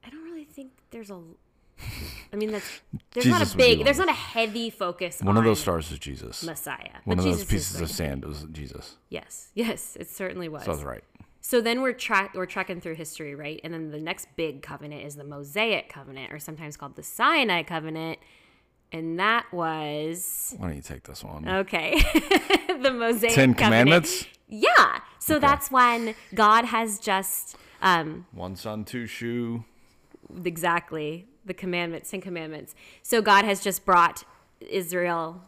[0.04, 1.20] I don't really think there's a.
[2.32, 2.80] I mean, that's
[3.12, 5.20] there's not a big, there's not a heavy focus.
[5.20, 6.42] One of those stars is Jesus.
[6.42, 7.00] Messiah.
[7.04, 8.96] One But of those Jesus is pieces of sand was Jesus.
[9.10, 10.64] Yes, yes, it certainly was.
[10.64, 11.04] So I was right.
[11.40, 13.60] So then we're tra- we're trekking through history, right?
[13.64, 17.64] And then the next big covenant is the Mosaic covenant, or sometimes called the Sinai
[17.64, 18.18] covenant,
[18.92, 21.46] and that was Why don't you take this one?
[21.48, 21.98] okay.
[22.80, 23.58] the Mosaic Ten covenant.
[23.58, 24.26] Commandments?
[24.48, 25.00] Yeah.
[25.18, 29.64] So that's when God has just um, One son, two shoe.
[30.44, 34.24] exactly the commandments ten commandments so god has just brought
[34.70, 35.42] israel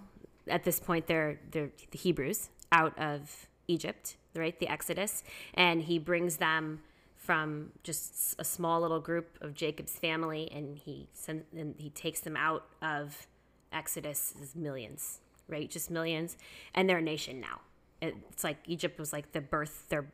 [0.48, 4.58] at this point they're they're the Hebrews out of Egypt, right?
[4.58, 5.22] The Exodus,
[5.54, 6.82] and he brings them
[7.16, 12.20] from just a small little group of Jacob's family, and he send, and he takes
[12.20, 13.26] them out of
[13.72, 15.70] Exodus as millions, right?
[15.70, 16.36] Just millions,
[16.74, 17.60] and they're a nation now.
[18.02, 20.06] It's like Egypt was like the birth their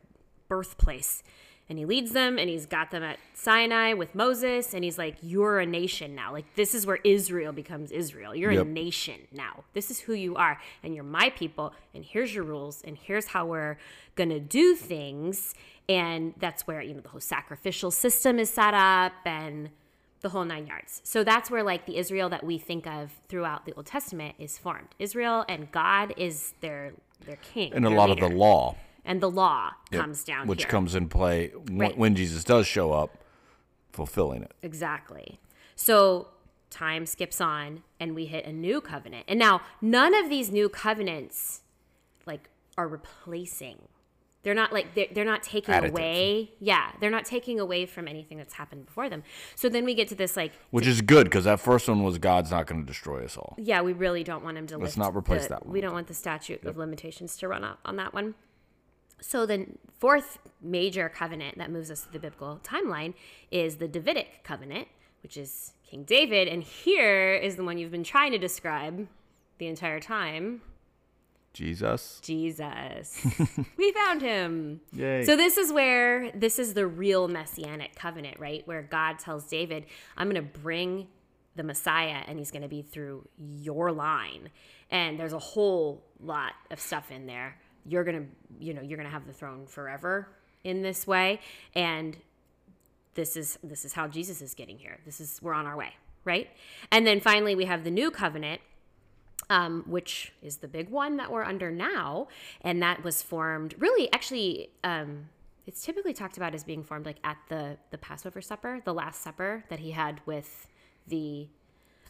[0.47, 1.23] birthplace.
[1.71, 5.15] And he leads them and he's got them at Sinai with Moses and he's like,
[5.21, 6.33] You're a nation now.
[6.33, 8.35] Like, this is where Israel becomes Israel.
[8.35, 8.65] You're Yep.
[8.65, 9.63] a nation now.
[9.71, 10.59] This is who you are.
[10.83, 11.73] And you're my people.
[11.93, 12.81] And here's your rules.
[12.85, 13.77] And here's how we're
[14.15, 15.55] going to do things.
[15.87, 19.69] And that's where, you know, the whole sacrificial system is set up and
[20.19, 20.99] the whole nine yards.
[21.05, 24.57] So that's where, like, the Israel that we think of throughout the Old Testament is
[24.57, 24.89] formed.
[24.99, 26.91] Israel and God is their,
[27.25, 27.71] their king.
[27.73, 30.01] And a lot of the law And the law Yep.
[30.01, 30.69] comes down which here.
[30.71, 31.97] comes in play when, Right.
[31.97, 33.17] when Jesus does show up,
[33.91, 34.53] fulfilling it.
[34.61, 35.39] Exactly.
[35.75, 36.29] So
[36.69, 39.25] time skips on and we hit a new covenant.
[39.27, 41.61] And now none of these new covenants
[42.25, 43.87] like are replacing.
[44.43, 45.89] They're not like they're, they're not taking Additive.
[45.89, 46.51] away.
[46.59, 49.23] Yeah, they're not taking away from anything that's happened before them.
[49.55, 52.17] So then we get to this like Which is good because that first one was
[52.17, 53.55] God's not going to destroy us all.
[53.59, 55.93] yeah, we really don't want him to Let's not replace the- that one We don't
[55.93, 58.33] want the statute of limitations to run out on that one.
[59.21, 59.67] So the
[59.99, 63.13] fourth major covenant that moves us to the biblical timeline
[63.51, 64.87] is the Davidic covenant,
[65.23, 69.07] which is King David, and here is the one you've been trying to describe
[69.57, 70.61] the entire time.
[71.53, 72.19] Jesus.
[72.23, 73.19] Jesus.
[73.77, 74.81] we found him.
[74.93, 75.25] Yay.
[75.25, 78.65] So this is where this is the real messianic covenant, right?
[78.65, 79.85] Where God tells David,
[80.17, 81.07] I'm going to bring
[81.55, 84.49] the Messiah and he's going to be through your line.
[84.89, 87.57] And there's a whole lot of stuff in there.
[87.85, 90.27] You're going to, you know, you're going to have the throne forever
[90.63, 91.39] in this way
[91.73, 92.17] and
[93.13, 94.99] this is this is how Jesus is getting here.
[95.05, 96.49] This is we're on our way, right?
[96.91, 98.61] And then finally we have the new covenant
[99.51, 102.29] um, which is the big one that we're under now.
[102.61, 105.29] And that was formed really, actually, um,
[105.67, 109.21] it's typically talked about as being formed like at the, the Passover supper, the Last
[109.21, 110.67] Supper that he had with
[111.05, 111.47] the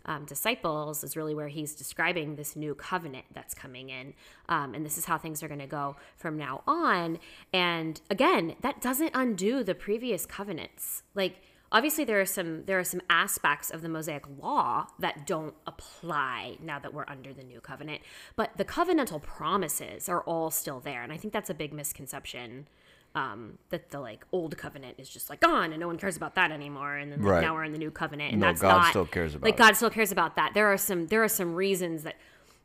[0.06, 4.14] um, disciples is really where he's describing this new covenant that's coming in.
[4.50, 7.20] Um, and this is how things are going to go from now on.
[7.54, 11.04] And again, that doesn't undo the previous covenants.
[11.16, 11.38] Like,
[11.72, 16.58] obviously there are some there are some aspects of the mosaic law that don't apply
[16.62, 18.02] now that we're under the new covenant
[18.36, 22.68] but the covenantal promises are all still there and i think that's a big misconception
[23.16, 26.36] um, that the like old covenant is just like gone and no one cares about
[26.36, 27.42] that anymore and then like, Right.
[27.42, 29.48] now we're in the new covenant and No, that's God not still cares about that.
[29.48, 29.58] like it.
[29.58, 32.16] god still cares about that there are some there are some reasons that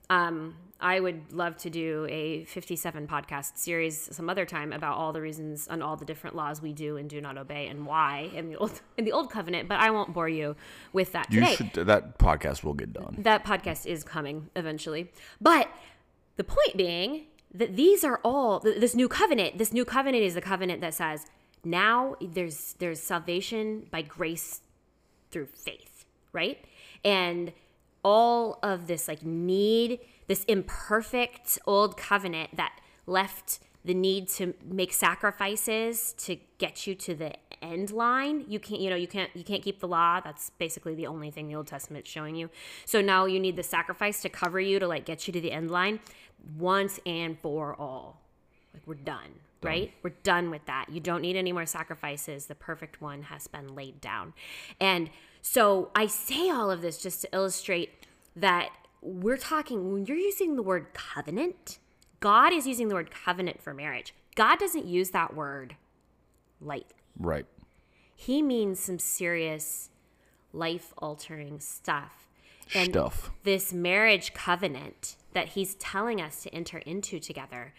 [0.09, 5.12] um, I would love to do a 57 podcast series some other time about all
[5.12, 8.30] the reasons and all the different laws we do and do not obey and why
[8.32, 10.54] in the old in the old covenant, but I won't bore you
[10.92, 11.56] with that You today.
[11.56, 11.87] should.
[11.87, 13.16] That podcast will get done.
[13.18, 15.11] That podcast is coming eventually.
[15.40, 15.68] But
[16.37, 20.40] the point being that these are all this new covenant, this new covenant is the
[20.40, 21.26] covenant that says
[21.64, 24.61] now there's there's salvation by grace
[25.30, 26.64] through faith, right?
[27.04, 27.52] And
[28.04, 34.92] all of this like need, this imperfect old covenant that left the need to make
[34.92, 37.32] sacrifices to get you to the
[37.62, 38.44] end line.
[38.48, 40.20] You can't, you know, you can't, you can't keep the law.
[40.20, 42.50] That's basically the only thing the Old Testament's showing you.
[42.85, 45.52] So now you need the sacrifice to cover you to like get you to the
[45.52, 46.00] end line
[46.59, 48.20] once and for all.
[48.72, 49.92] Like we're done, right?
[50.02, 50.87] We're done with that.
[50.90, 52.46] You don't need any more sacrifices.
[52.46, 54.35] The perfect one has been laid down.
[54.80, 55.11] And
[55.42, 60.56] so I say all of this just to illustrate that we're talking when you're using
[60.56, 61.78] the word covenant,
[62.20, 64.14] God is using the word covenant for marriage.
[64.35, 65.76] God doesn't use that word
[66.61, 66.94] lightly.
[67.18, 67.46] Right.
[68.14, 69.90] He means some serious
[70.52, 72.26] life altering stuff.
[72.74, 73.30] And Stuff.
[73.44, 77.75] this marriage covenant that he's telling us to enter into together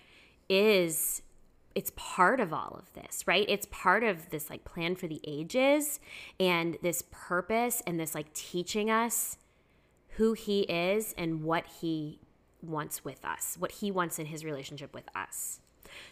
[0.48, 1.24] is
[1.74, 3.48] it's part of all of this, right?
[3.50, 6.00] It's part of this like plan for the ages
[6.40, 9.40] and this purpose and this like teaching us
[10.18, 12.20] who he is and what he
[12.62, 15.60] wants with us, what he wants in his relationship with us.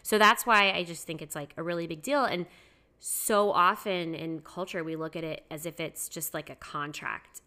[0.02, 2.24] So that's why I just think it's like a really big deal.
[2.24, 2.46] And
[2.98, 7.40] so often in culture, we look at it as if it's just like a contract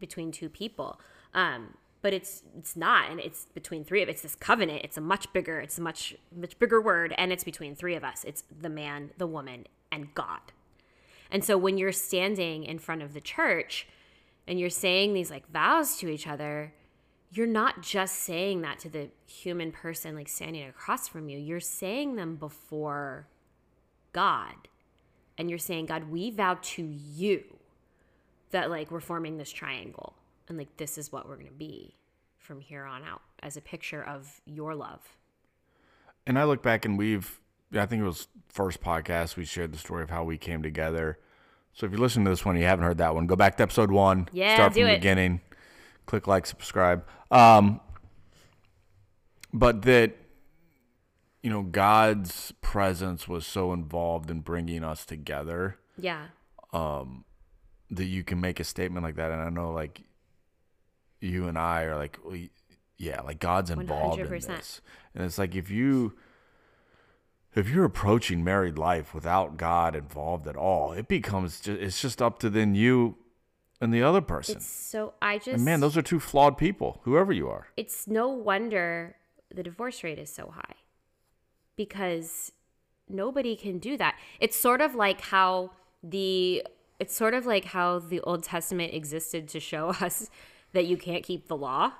[0.00, 0.98] between two people.
[1.34, 4.82] Um, but it's it's not, and it's between three of it's this covenant.
[4.84, 8.04] It's a much bigger, it's a much much bigger word, and it's between three of
[8.04, 8.24] us.
[8.24, 10.52] It's the man, the woman, and God.
[11.30, 13.88] And so when you're standing in front of the church
[14.46, 16.74] and you're saying these like vows to each other,
[17.32, 21.38] you're not just saying that to the human person like standing across from you.
[21.38, 23.28] You're saying them before
[24.12, 24.68] God.
[25.38, 27.44] And you're saying, God, we vow to you
[28.50, 30.14] that like we're forming this triangle
[30.48, 31.96] and like this is what we're going to be
[32.38, 35.00] from here on out as a picture of your love.
[36.26, 37.40] And I look back and we've,
[37.74, 41.18] I think it was first podcast we shared the story of how we came together.
[41.72, 43.62] So if you listen to this one, you haven't heard that one, go back to
[43.62, 44.28] episode one.
[44.32, 45.40] Yeah, start do from the beginning.
[46.06, 47.04] Click like, subscribe.
[47.30, 47.80] Um,
[49.52, 50.14] but that,
[51.42, 56.26] you know, God's presence was so involved in bringing us together Yeah.
[56.72, 59.30] that you can make a statement like that.
[59.30, 60.02] And I know, like,
[61.24, 62.38] you and I are like, well,
[62.96, 64.46] yeah, like God's involved in 100%.
[64.46, 64.80] this.
[65.14, 66.14] And it's like if you
[67.54, 72.20] if you're approaching married life without God involved at all, it becomes just it's just
[72.22, 73.16] up to then you
[73.80, 74.56] and the other person.
[74.56, 77.68] It's so I just and man, those are two flawed people, whoever you are.
[77.76, 79.16] it's no wonder
[79.54, 80.74] the divorce rate is so high
[81.76, 82.52] because
[83.08, 84.16] nobody can do that.
[84.40, 85.70] It's sort of like how
[86.02, 86.64] the
[86.98, 90.30] it's sort of like how the Old Testament existed to show us
[90.74, 91.92] that you can't keep the law.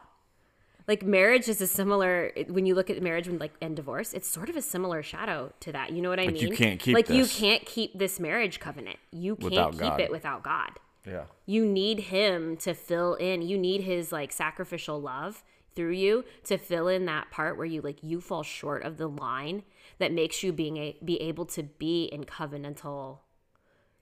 [0.86, 4.28] Like marriage is a similar when you look at marriage and like and divorce, it's
[4.28, 5.92] sort of a similar shadow to that.
[5.92, 6.42] You know what I Like, mean?
[6.48, 8.98] you can't keep like you can't keep this marriage covenant.
[9.10, 10.00] You can't Without keep God.
[10.00, 10.72] it without God
[11.06, 11.24] Yeah.
[11.46, 15.42] you need him to fill in you need his like sacrificial love
[15.74, 19.08] through you to fill in that part where you like you fall short of the
[19.08, 19.62] line
[19.98, 23.20] that makes you being a, be able to be in covenantal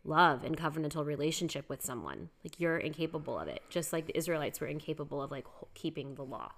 [0.04, 4.60] love and covenantal relationship with someone like you're incapable of it just like the israelites
[4.60, 6.50] were incapable of like keeping the law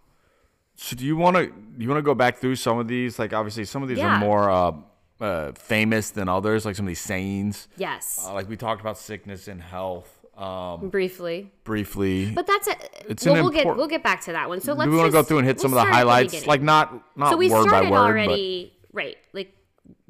[0.76, 3.18] So do you want to you want to go back through some of these?
[3.18, 4.16] Like obviously some of these Yeah.
[4.16, 4.72] are more uh,
[5.20, 7.68] uh, famous than others, like some of these sayings.
[7.76, 12.32] yes Uh, like we talked about sickness and health um, briefly briefly.
[12.32, 12.74] but that's a
[13.10, 15.06] It's well, we'll get we'll get back to that one so let's do we want
[15.12, 16.32] to go through and hit we'll some of the highlights?
[16.32, 16.48] beginning.
[16.48, 16.84] like not
[17.16, 19.54] not so we word by started word, already right like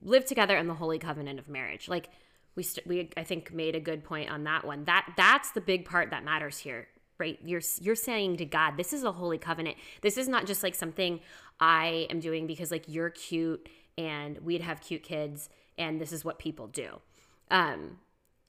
[0.03, 2.09] live together in the holy covenant of marriage like
[2.57, 4.85] we st- we i think made a good point on that one.
[4.85, 7.39] That that's the big part that matters here right?
[7.45, 9.77] You're you're saying to god this is a holy covenant.
[10.03, 11.21] This is not just like something
[11.61, 16.25] i am doing because like you're cute and we'd have cute kids and this is
[16.25, 17.01] what people do.
[17.51, 17.99] Um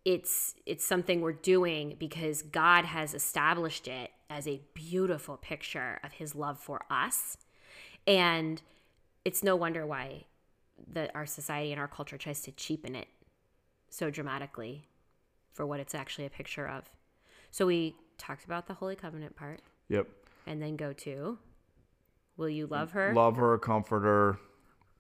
[0.06, 6.14] it's it's something we're doing because God has established it as a beautiful picture of
[6.14, 7.38] his love for us.
[8.06, 8.62] And
[9.24, 10.26] it's no wonder why
[10.94, 13.08] that our society and our culture tries to cheapen it
[13.96, 14.84] so dramatically
[15.54, 16.84] for what it's actually a picture of.
[17.50, 20.08] So we talked about the holy covenant part yep.
[20.46, 21.38] and then go to
[22.36, 23.14] will you love her?
[23.14, 24.38] Love her, comfort her,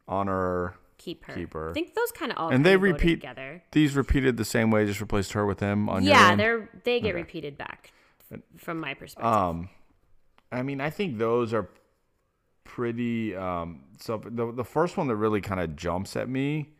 [0.07, 0.75] honor her.
[0.97, 1.33] keep her.
[1.33, 1.71] keep her.
[1.71, 3.61] I think those kind of all And they repeat together.
[3.73, 7.01] these repeated the same way, just replaced her with him on your Yeah, they're they
[7.01, 7.91] get repeated back
[8.55, 9.29] from my perspective.
[9.29, 9.69] Um,
[10.53, 11.69] I mean, I think those are
[12.63, 13.35] pretty.
[13.35, 16.74] Um, so the the first one that really kind of jumps at me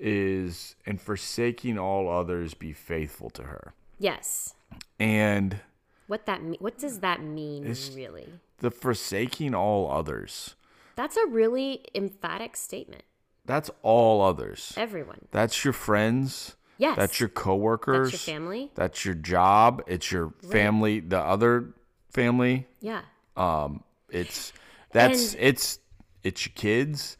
[0.00, 3.74] is and forsaking all others, be faithful to her.
[3.98, 4.54] yes.
[4.98, 5.60] And
[6.06, 8.28] What that what does that mean really?
[8.58, 10.54] the forsaking all others,
[10.96, 13.02] That's a really emphatic statement.
[13.46, 14.72] that's all others.
[14.76, 15.26] Everyone.
[15.32, 16.56] That's your friends.
[16.78, 16.96] Yes.
[16.96, 18.10] That's your coworkers.
[18.12, 18.70] That's your family.
[18.74, 19.82] That's your job.
[19.86, 21.00] It's your family.
[21.00, 21.74] The other
[22.10, 22.66] family.
[22.80, 23.02] Yeah.
[23.36, 24.52] Um, it's
[24.92, 25.78] that's And- it's
[26.22, 27.16] it's your kids.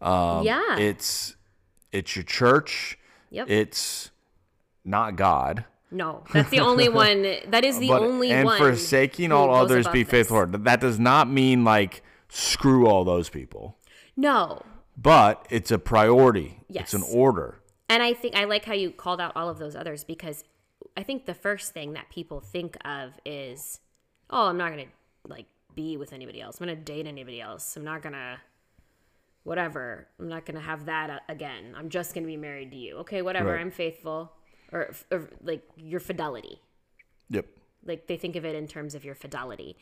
[0.00, 0.76] Um, Yeah.
[0.78, 1.34] It's
[1.92, 2.98] it's your church.
[3.30, 3.48] Yep.
[3.50, 4.10] It's
[4.84, 5.64] not God.
[5.90, 7.22] no, that's the only one.
[7.48, 8.58] That is the but only and one.
[8.58, 10.10] forsaking all others, be this.
[10.10, 10.46] faithful.
[10.46, 13.76] That does not mean like screw all those people,
[14.16, 14.62] No.
[14.96, 16.60] but it's a priority.
[16.68, 16.92] Yes.
[16.92, 17.60] It's an order.
[17.88, 20.44] And I think I like how you called out all of those others because
[20.96, 23.80] I think the first thing that people think of is,
[24.30, 24.84] oh, I'm not gonna
[25.26, 26.60] like be with anybody else.
[26.60, 27.76] I'm gonna date anybody else.
[27.76, 28.38] I'm not gonna,
[29.44, 30.06] whatever.
[30.18, 31.74] I'm not gonna have that uh, again.
[31.76, 32.96] I'm just gonna be married to you.
[32.98, 33.52] Okay, whatever.
[33.52, 33.60] Right.
[33.60, 34.32] I'm faithful,
[34.72, 36.60] or, or like your fidelity.
[37.30, 37.46] Yep.
[37.84, 39.76] Like they think of it in terms of your fidelity,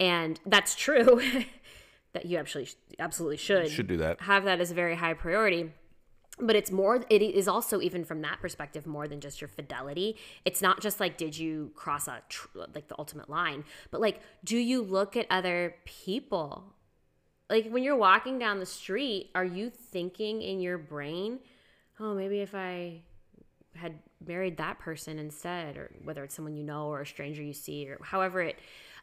[0.00, 1.20] and that's true.
[2.12, 4.20] that you actually absolutely should Should do that.
[4.20, 5.72] have that as a very high priority
[6.38, 10.16] but it's more it is also even from that perspective more than just your fidelity
[10.44, 14.20] it's not just like did you cross a tr- like the ultimate line but like
[14.44, 16.72] do you look at other people
[17.50, 21.38] like when you're walking down the street are you thinking in your brain
[22.00, 23.00] oh maybe if i
[23.74, 27.52] had married that person instead or whether it's someone you know or a stranger you
[27.52, 28.58] see or however it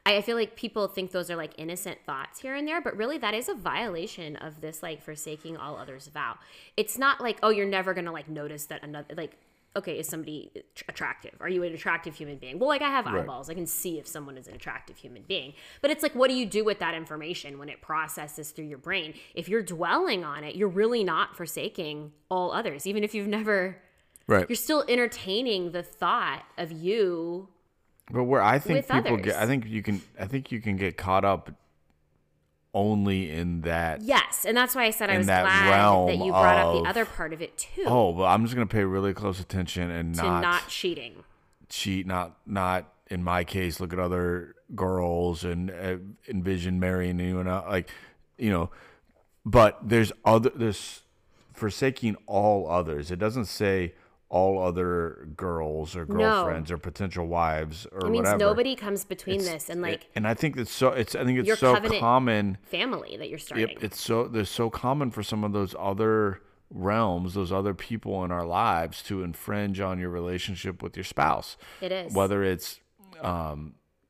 [0.06, 3.18] I feel like people think those are like innocent thoughts here and there, but really
[3.18, 6.38] that is a violation of this like forsaking all others vow.
[6.78, 9.34] It's not like, oh, you're never gonna like notice that another like
[9.76, 10.52] okay, is somebody
[10.88, 11.36] attractive?
[11.40, 12.60] Are you an attractive human being?
[12.60, 13.22] Well, like I have Right.
[13.22, 13.50] eyeballs.
[13.50, 15.54] I can see if someone is an attractive human being.
[15.82, 18.78] But it's like, what do you do with that information when it processes through your
[18.80, 19.14] brain?
[19.36, 23.82] If you're dwelling on it, you're really not forsaking all others, even if you've never
[24.28, 24.48] Right.
[24.50, 27.48] you're still entertaining the thought of you
[28.12, 29.22] But where I think people others.
[29.26, 31.52] get, I think you can, I think you can get caught up
[32.74, 34.02] only in that.
[34.02, 36.90] Yes, and that's why I said I was that glad that you brought up the
[36.90, 37.84] other part of it too.
[37.86, 41.24] Oh, but I'm just gonna pay really close attention and to not, not cheating.
[41.70, 42.06] cheat.
[42.06, 43.80] Not not in my case.
[43.80, 45.98] Look at other girls and uh,
[46.28, 47.66] envision marrying anyone else.
[47.68, 47.90] Like
[48.38, 48.70] you know,
[49.46, 51.02] but there's other there's
[51.54, 53.12] forsaking all others.
[53.12, 53.94] It doesn't say
[54.30, 58.38] all other girls or girlfriends or potential wives or It means whatever.
[58.38, 60.90] nobody comes between It's- this and like and I think it's so.
[60.90, 62.58] It's I think it's so common.
[62.64, 63.70] family that you're starting.
[63.70, 68.24] Yep, it's so there's so common for some of those other realms, those other people
[68.24, 71.58] in our lives to infringe on your relationship with your spouse.
[71.82, 72.14] It is.
[72.14, 72.80] Whether it's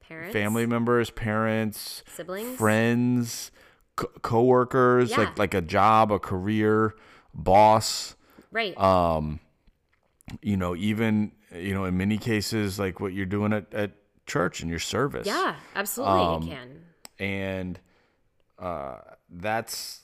[0.02, 3.52] Parents, family members, parents, siblings, friends,
[3.96, 5.18] co- coworkers, Yeah.
[5.20, 6.96] like like a job, a career,
[7.34, 8.16] boss,
[8.52, 8.78] right?
[8.78, 9.40] um,
[10.42, 13.92] you know, even you know, in many cases like what you're doing at, at
[14.26, 15.26] church and your service.
[15.28, 16.82] yeah, absolutely, um, you can.
[17.20, 17.80] and
[18.60, 18.98] uh,
[19.30, 20.02] that's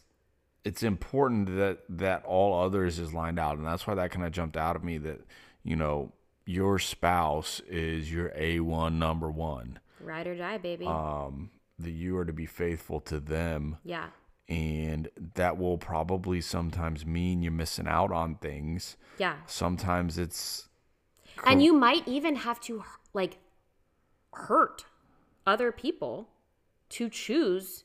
[0.63, 4.31] it's important that that all others is lined out and that's why that kind of
[4.31, 5.21] jumped out of me that
[5.63, 6.11] you know
[6.47, 10.85] your spouse is your a1 number one Ride or die, baby.
[10.87, 14.07] um that you are to be faithful to them yeah,
[14.47, 19.37] and that will probably sometimes mean you're missing out on things yeah.
[19.47, 20.67] sometimes it's
[21.45, 22.83] And you might even have to
[23.13, 23.37] like
[24.33, 24.85] hurt
[25.47, 26.29] other people
[26.89, 27.83] to choose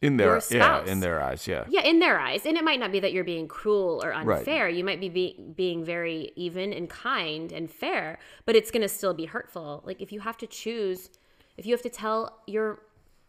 [0.00, 2.46] in their yeah in their eyes yeah Yeah, in their eyes.
[2.46, 4.38] And it might not be that you're being cruel or Right.
[4.38, 4.68] unfair.
[4.68, 8.88] You might be, be being very even and kind and fair, but it's going to
[8.88, 9.82] still be hurtful.
[9.84, 11.10] Like if you have to choose,
[11.56, 12.80] if you have to tell your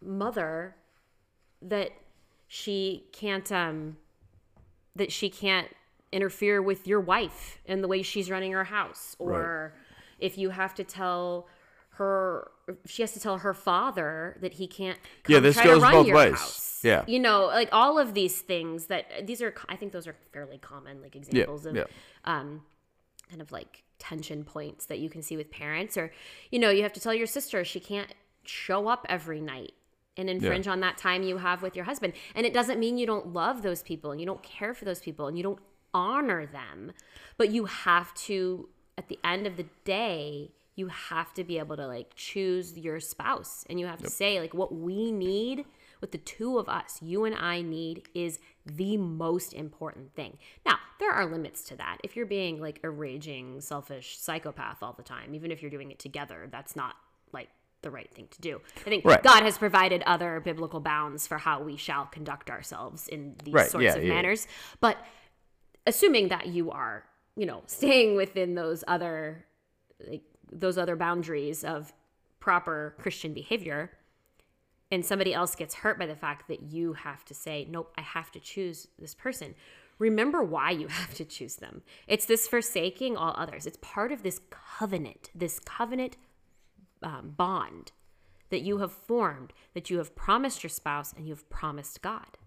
[0.02, 0.76] mother
[1.64, 1.92] that
[2.52, 3.96] she can't um
[4.96, 5.68] that she can't
[6.12, 9.74] interfere with your wife in the way she's running her house or
[10.18, 11.48] if you have to tell
[11.92, 12.50] her
[12.88, 16.40] she has to tell her father that he can't come Yeah, this goes both ways.
[16.40, 16.80] house.
[16.84, 17.04] Yeah.
[17.08, 20.58] you know like all of these things that these are i think those are fairly
[20.58, 21.84] common like examples of yeah.
[22.26, 22.62] um
[23.30, 26.12] kind of like tension points that you can see with parents or
[26.52, 29.74] you know you have to tell your sister she can't show up every night
[30.18, 32.14] and infringe on that time you have with your husband.
[32.36, 35.00] And it doesn't mean you don't love those people and you don't care for those
[35.00, 35.60] people and you don't
[35.94, 36.92] honor them
[37.38, 41.76] but you have to at the end of the day you have to be able
[41.76, 45.66] to like choose your spouse and you have to say like what we need
[46.00, 50.38] with the two of us you and i need is the most important thing.
[50.66, 51.98] Now there are limits to that.
[52.04, 55.92] If you're being like a raging selfish psychopath all the time even if you're doing
[55.92, 56.96] it together that's not
[57.34, 57.50] like
[57.82, 58.62] the right thing to do.
[58.86, 59.24] I think Right.
[59.24, 63.70] god has provided other biblical bounds for how we shall conduct ourselves in these Right,
[63.70, 64.14] sorts yeah, of yeah.
[64.14, 64.48] manners.
[64.82, 64.98] But
[65.88, 67.06] assuming that you are
[67.36, 69.46] you know staying within those other
[70.08, 71.94] like those other boundaries of
[72.40, 73.92] proper christian behavior
[74.92, 78.02] and somebody else gets hurt by the fact that you have to say nope i
[78.02, 79.56] have to choose this person
[80.00, 81.82] remember why you have to choose them.
[82.08, 83.66] It's this forsaking all others.
[83.66, 86.16] It's part of this covenant this covenant
[87.04, 87.92] um, bond
[88.50, 92.38] that you have formed that you have promised your spouse and you have promised god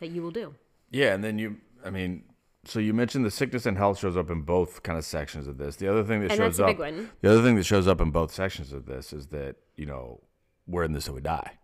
[0.00, 0.54] that you will do
[0.90, 2.24] Yeah, and then you, I mean,
[2.64, 5.58] so you mentioned the sickness and health shows up in both kind of sections of
[5.58, 5.76] this.
[5.76, 8.32] The other thing that And shows up, the other thing that shows up in both
[8.32, 10.20] sections of this is that you know
[10.66, 11.58] we're in this till we die.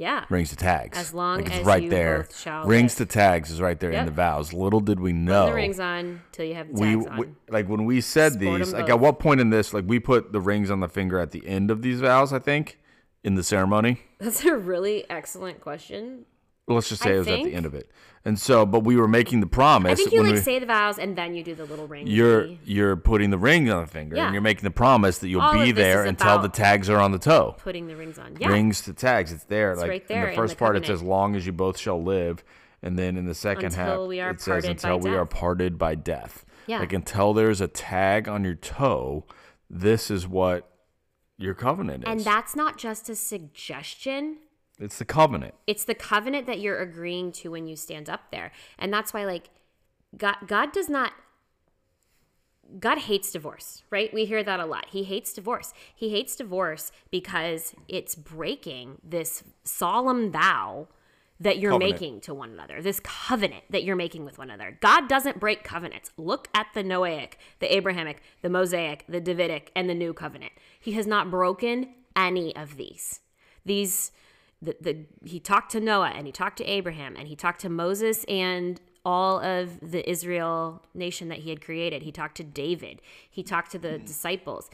[0.00, 2.26] Yeah Rings to tags, As long like it's as right you there.
[2.64, 3.08] Rings live.
[3.08, 4.52] to tags is right there in the vows.
[4.52, 5.44] Little did we know.
[5.44, 8.00] Put the rings on till you have the we, tags on we like when we
[8.00, 8.72] said Sport these.
[8.72, 8.90] Like both.
[8.90, 11.46] at what point in this, like we put the rings on the finger at the
[11.46, 12.32] end of these vows.
[12.32, 12.78] I think
[13.22, 14.00] in the ceremony.
[14.18, 16.24] that's a really excellent question
[16.74, 17.90] let's just say I it was at the end of it.
[18.22, 19.92] And so, but we were making the promise.
[19.92, 22.06] i think you like we- say the vows and then you do the little ring
[22.06, 22.60] you're maybe.
[22.64, 24.26] you're putting the ring on the finger Yeah.
[24.26, 27.12] and you're making the promise that you'll All be there until the tags are on
[27.12, 27.56] the toe.
[27.58, 29.74] putting the rings on yeah Rings to tags, it's there.
[29.74, 31.00] like right in there the in first the part, it covenant.
[31.00, 32.44] says, "Long as you both shall live,"
[32.82, 35.78] and then in the second Until half, we are it says, "Until we are parted
[35.78, 36.80] by death." Yeah.
[36.80, 39.24] Like until there's a tag on your toe,
[39.70, 40.70] this is what
[41.38, 42.10] your covenant is.
[42.10, 44.36] and that's not just a suggestion
[44.80, 45.54] it's the covenant.
[45.66, 48.50] it's the covenant that you're agreeing to when you stand up there.
[48.78, 49.50] And that's why like
[50.16, 51.12] god god does not
[52.78, 54.12] god hates divorce right?
[54.14, 54.86] We hear that a lot.
[54.90, 55.72] He hates divorce.
[55.94, 60.88] He hates divorce because it's breaking this solemn vow
[61.42, 61.92] that you're Covenant.
[61.92, 64.76] making to one another this covenant that you're making with one another.
[64.80, 66.12] God doesn't break covenants.
[66.16, 70.52] Look at the noahic the abrahamic the mosaic the davidic and the new covenant.
[70.78, 73.20] He has not broken any of these.
[73.64, 74.12] These
[74.62, 77.68] the, the he talked to Noah and he talked to Abraham and he talked to
[77.68, 82.02] Moses and all of the Israel nation that he had created.
[82.02, 83.00] He talked to David.
[83.30, 84.06] He talked to the mm.
[84.06, 84.70] disciples.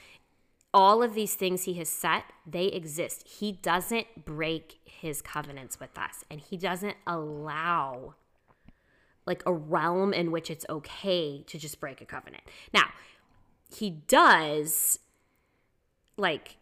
[0.74, 3.26] All of these things he has set, they exist.
[3.39, 8.14] He doesn't break his covenants with us and he doesn't allow
[9.26, 12.45] like a realm in which it's okay to just break a covenant.
[12.72, 12.91] Now,
[13.74, 14.99] he does
[16.16, 16.57] like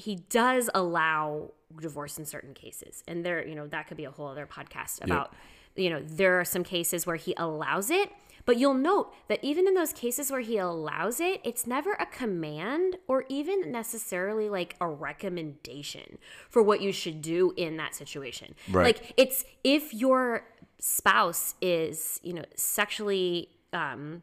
[0.00, 3.02] he does allow divorce in certain cases.
[3.06, 5.32] And there, you know, that could be a whole other podcast about
[5.76, 8.10] you know, there are some cases where he allows it,
[8.44, 12.06] but you'll note that even in those cases where he allows it, it's never a
[12.06, 18.54] command or even necessarily like a recommendation for what you should do in that situation.
[18.68, 18.84] Right.
[18.84, 20.44] Like it's if your
[20.78, 24.22] spouse is, you know, sexually um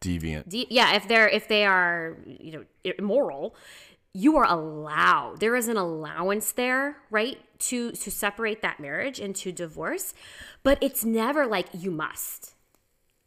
[0.00, 0.48] Deviant.
[0.48, 3.56] de- yeah, if they're if they are, you know, immoral,
[4.18, 5.38] you are allowed.
[5.38, 7.38] There is an allowance there, right?
[7.60, 10.12] To to separate that marriage and to divorce,
[10.64, 12.54] but it's never like you must.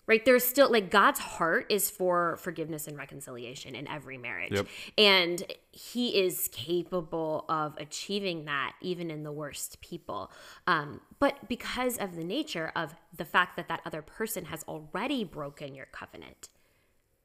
[0.08, 0.26] Right?
[0.26, 4.52] There's still like God's heart is for forgiveness and reconciliation in every marriage.
[4.52, 4.68] Yep.
[4.98, 10.30] And he is capable of achieving that even in the worst people.
[10.68, 15.24] Um, but because of the nature of the fact that that other person has already
[15.24, 16.50] broken your covenant,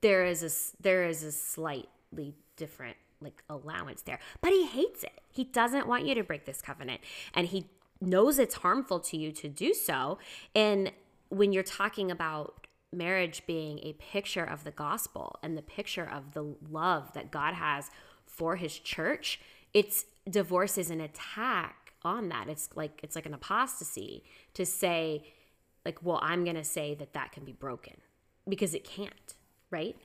[0.03, 2.97] there is a there is a slightly different
[3.27, 4.19] like allowance there.
[4.41, 5.21] But he hates it.
[5.31, 7.01] He doesn't want you to break this covenant.
[7.35, 7.67] And he
[8.01, 10.19] knows it's harmful to you to do so.
[10.55, 10.93] And
[11.29, 16.33] when you're talking about marriage being a picture of the gospel and the picture of
[16.33, 17.91] the love that God has
[18.27, 19.41] for his church
[19.75, 22.49] it's divorce is an attack on that.
[22.49, 24.25] It's like it's like an apostasy
[24.55, 25.25] to say
[25.87, 27.95] like well i'm going to say that that can be broken
[28.47, 29.35] because it can't
[29.71, 29.97] right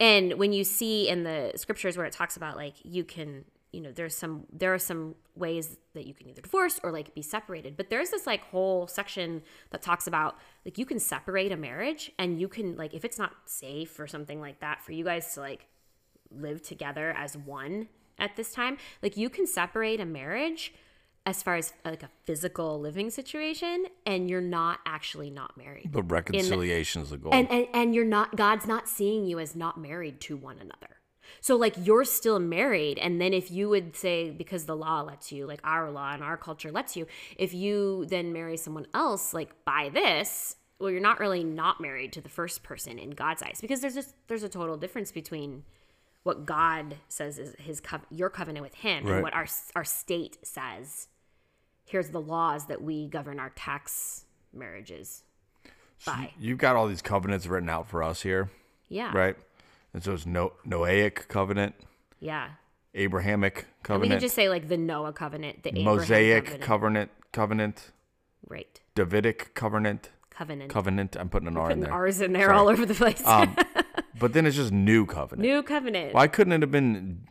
[0.00, 3.80] and when you see in the scriptures where it talks about like you can you
[3.80, 7.22] know there's some there are some ways that you can either divorce or like be
[7.22, 7.76] separated.
[7.76, 12.12] But there's this like whole section that talks about like you can separate a marriage
[12.18, 15.34] and you can like if it's not safe or something like that for you guys
[15.34, 15.66] to like
[16.30, 17.88] live together as one
[18.18, 20.74] at this time like you can separate a marriage
[21.28, 26.04] as far as like a physical living situation and you're not actually not married But
[26.10, 27.34] reconciliation is the goal.
[27.34, 30.92] and, and and you're not god's not seeing you as not married to one another
[31.42, 35.30] so like you're still married and then if you would say because the law lets
[35.30, 37.06] you like our law and our culture lets you
[37.36, 42.10] if you then marry someone else like by this well you're not really not married
[42.14, 45.62] to the first person in god's eyes because there's just there's a total difference between
[46.22, 49.14] what god says is his your covenant with him Right.
[49.16, 51.08] and what our our state says
[51.88, 55.22] here's the laws that we govern our tax marriages
[56.06, 58.50] by You've got all these covenants written out for us here,
[58.88, 59.36] yeah right?
[59.94, 61.74] And so it's no Noahic covenant,
[62.20, 62.50] yeah
[62.94, 66.62] Abrahamic And we could just say like the Noah covenant, the Abraham Mosaic covenant.
[66.64, 67.92] covenant, covenant,
[68.48, 68.80] right?
[68.94, 70.70] Davidic covenant, Covenant.
[70.70, 71.16] covenant.
[71.18, 71.92] I'm putting an R in there.
[71.92, 73.24] R's in there all over the place.
[73.26, 73.56] Um,
[74.18, 75.48] but then it's just new covenant.
[75.48, 76.14] New covenant.
[76.14, 77.26] Why couldn't it have been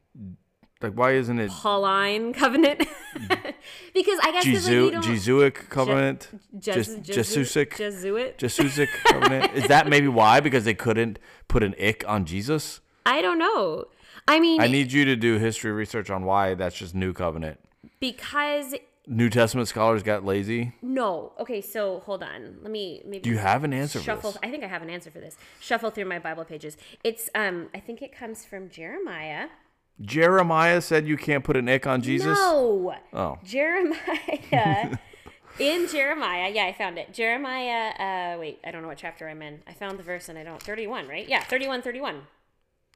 [0.82, 0.94] like?
[0.94, 2.80] Why isn't it Pauline covenant.
[3.94, 6.30] because I guess like, Jesu- don't- Jesuic covenant?
[6.54, 7.78] Jes- Jes- Jesu- Jesusic?
[7.78, 8.38] Jesuit.
[8.38, 9.54] Jesusic covenant?
[9.54, 10.40] Is that maybe why?
[10.40, 12.82] Because they couldn't put an ick on Jesus?
[13.06, 13.86] I don't know.
[14.28, 17.60] I mean, I need you to do history research on why that's just new covenant.
[18.00, 18.76] because
[19.10, 20.74] New Testament scholars got lazy.
[20.82, 21.32] no.
[21.40, 22.58] Okay, so hold on.
[22.62, 23.20] Let me maybe.
[23.22, 24.32] Do you have an answer for shuffle?
[24.32, 24.40] this?
[24.44, 25.38] I think I have an answer for this.
[25.62, 26.76] Shuffle through my Bible pages.
[27.06, 27.70] It's um.
[27.74, 29.48] I think it comes from Jeremiah.
[30.02, 32.38] Jeremiah said you can't put an ick on Jesus.
[32.38, 32.96] No.
[33.14, 34.98] Oh, Jeremiah.
[35.60, 37.14] in Jeremiah, yeah, I found it.
[37.14, 39.62] Jeremiah, uh, wait, I don't know what chapter I'm in.
[39.68, 40.62] I found the verse and I don't.
[40.62, 41.28] 31, right?
[41.28, 42.22] Yeah, 31, 31.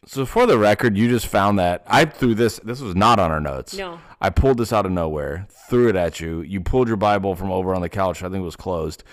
[0.05, 2.59] so for the record, you just found that I threw this.
[2.63, 3.73] This was not on our notes.
[3.73, 3.99] No.
[4.19, 6.41] I pulled this out of nowhere, threw it at you.
[6.41, 8.21] You pulled your Bible from over on the couch.
[8.21, 9.03] I think it was closed.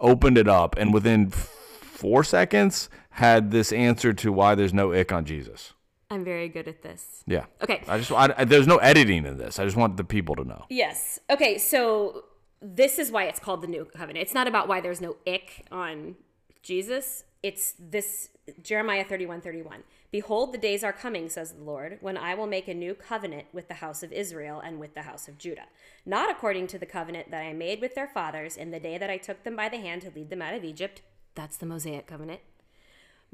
[0.00, 5.10] Opened it up, and within four seconds, had this answer to why there's no ick
[5.10, 5.72] on Jesus.
[6.10, 7.24] I'm very good at this.
[7.26, 7.46] Yeah.
[7.62, 7.82] Okay.
[7.88, 9.58] I just I, there's no editing in this.
[9.58, 10.64] I just want the people to know.
[10.70, 11.18] Yes.
[11.28, 12.24] Okay, so
[12.62, 14.22] this is why it's called the new covenant.
[14.22, 16.16] It's not about why there's no ick on
[16.62, 17.24] Jesus.
[17.42, 18.30] It's this
[18.62, 19.82] Jeremiah 31 31.
[20.12, 23.46] Behold, the days are coming, says the Lord, when I will make a new covenant
[23.52, 25.66] with the house of Israel and with the house of Judah.
[26.06, 29.10] Not according to the covenant that I made with their fathers in the day that
[29.10, 31.02] I took them by the hand to lead them out of Egypt.
[31.34, 32.40] That's the Mosaic covenant.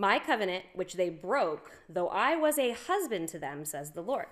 [0.03, 4.27] My covenant, which they broke, though I was a husband to them, says the Lord.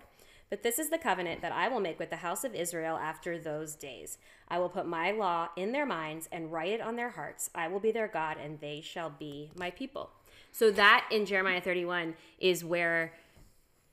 [0.48, 3.38] But this is the covenant that I will make with the house of Israel after
[3.38, 4.18] those days.
[4.48, 7.50] I will put my law in their minds and write it on their hearts.
[7.54, 10.10] I will be their God, and they shall be my people.
[10.50, 13.12] So that in Jeremiah 31 is where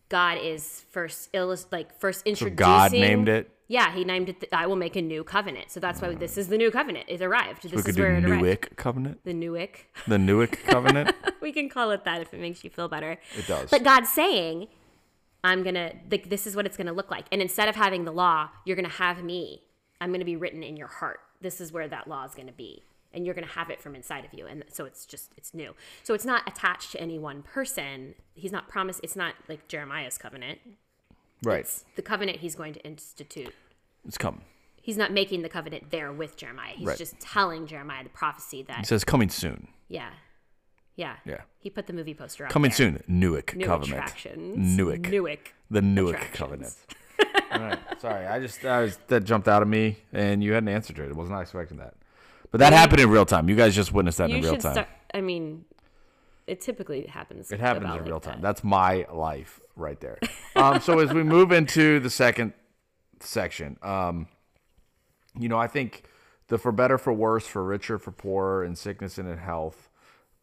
[0.10, 2.58] God is first illus- like first introducing.
[2.58, 2.64] So.
[2.64, 3.52] God named it.
[3.68, 4.40] Yeah, he named it.
[4.40, 5.72] The, I will make a new covenant.
[5.72, 7.06] So that's why this is the new covenant.
[7.10, 7.64] It arrived.
[7.64, 8.42] We This could is do where it arrived.
[8.44, 9.20] Newick covenant.
[9.26, 9.92] The Newick.
[10.08, 11.14] The Newick covenant.
[11.42, 13.18] we can call it that if it makes you feel better.
[13.38, 13.70] It does.
[13.70, 14.68] But God's saying,
[15.44, 17.26] I'm gonna like this is what it's gonna look like.
[17.32, 19.64] And instead of having the law, you're gonna have me.
[20.00, 21.20] I'm going to be written in your heart.
[21.42, 22.84] This is where that law is going to be.
[23.14, 24.46] And you're going to have it from inside of you.
[24.46, 25.74] And so it's just, it's new.
[26.04, 28.14] So it's not attached to any one person.
[28.36, 30.60] He's not promised, it's not like Jeremiah's covenant.
[31.44, 31.60] Right.
[31.62, 33.54] It's the covenant he's going to institute.
[34.06, 34.42] It's coming.
[34.82, 36.74] He's not making the covenant there with Jeremiah.
[36.76, 36.98] He's Right.
[36.98, 39.68] just telling Jeremiah the prophecy It that, says coming soon.
[39.90, 40.10] yeah.
[40.96, 41.18] Yeah.
[41.26, 41.42] Yeah.
[41.60, 42.52] He put the movie poster up.
[42.52, 42.76] Coming there.
[42.78, 43.04] soon.
[43.08, 43.94] Newick New covenant.
[44.00, 44.58] attractions.
[44.78, 45.02] Newick.
[45.10, 45.54] Newick.
[45.70, 46.74] The Newick covenant.
[47.52, 47.80] All right.
[48.00, 50.94] Sorry, I just I was, that jumped out of me, and you had an answer
[50.94, 51.10] to it.
[51.10, 51.94] I was not expecting that.
[52.50, 53.48] But that happened in real time.
[53.48, 54.74] You guys just witnessed that You in real time.
[54.74, 54.88] start.
[55.14, 55.66] I mean,
[56.48, 57.52] it typically happens.
[57.52, 58.32] It happens in like real that.
[58.34, 58.42] time.
[58.42, 60.18] That's my life right there.
[60.56, 62.54] Um, so as we move into the second
[63.20, 64.28] section, um,
[65.38, 66.04] you know, I think
[66.48, 69.90] the for better, for worse, for richer, for poorer, in sickness and in health.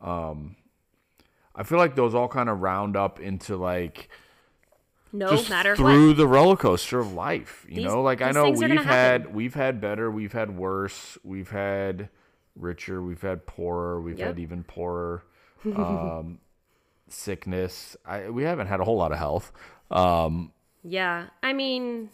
[0.01, 0.57] Um,
[1.57, 4.09] I feel like those all kind of round up into like
[5.13, 6.17] No matter through what.
[6.17, 7.65] the roller coaster of life.
[7.69, 11.51] You These- know, like I know we've had we've had better, we've had worse, we've
[11.51, 12.09] had
[12.57, 14.27] richer, we've had poorer, we've Yep.
[14.29, 15.25] had even poorer.
[15.65, 16.39] Um,
[17.09, 17.97] sickness.
[18.05, 19.53] I we haven't had a whole lot of health.
[19.91, 20.53] Um,
[20.83, 22.11] Yeah, I mean,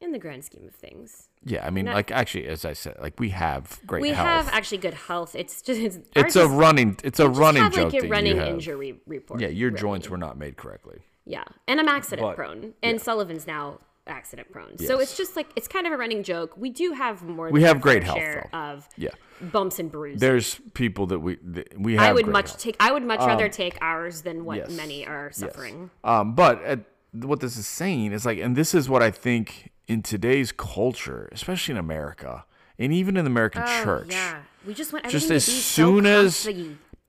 [0.00, 2.96] in the grand scheme of things, yeah, I mean, Not- like actually, as I said,
[3.00, 4.26] like we have great we health.
[4.46, 5.34] have actually good health.
[5.34, 8.34] It's just it's, it's a is- running, it's a running have joke like a running
[8.36, 8.48] you have.
[8.48, 9.40] injury report.
[9.40, 9.80] Yeah, your really.
[9.80, 11.00] joints were not made correctly.
[11.24, 14.78] Yeah, and I'm accident But- prone, and Sullivan's now accident prone.
[14.78, 16.56] So it's just like it's kind of a running joke.
[16.56, 17.50] We do have more.
[17.50, 18.58] We have great health, though.
[18.58, 20.20] of Yeah, bumps and bruises.
[20.20, 22.02] there's people that we that we have.
[22.02, 22.58] I would much health.
[22.60, 22.76] take.
[22.80, 24.70] I would much rather take ours than what Yes.
[24.72, 25.36] many are Yes.
[25.38, 25.90] suffering.
[26.04, 26.80] Um, but at,
[27.12, 31.28] what this is saying is like, and this is what I think in today's culture,
[31.32, 32.44] especially in America,
[32.78, 35.56] and even in the American Oh, church, yeah, we just want just as to be
[35.56, 36.48] soon so as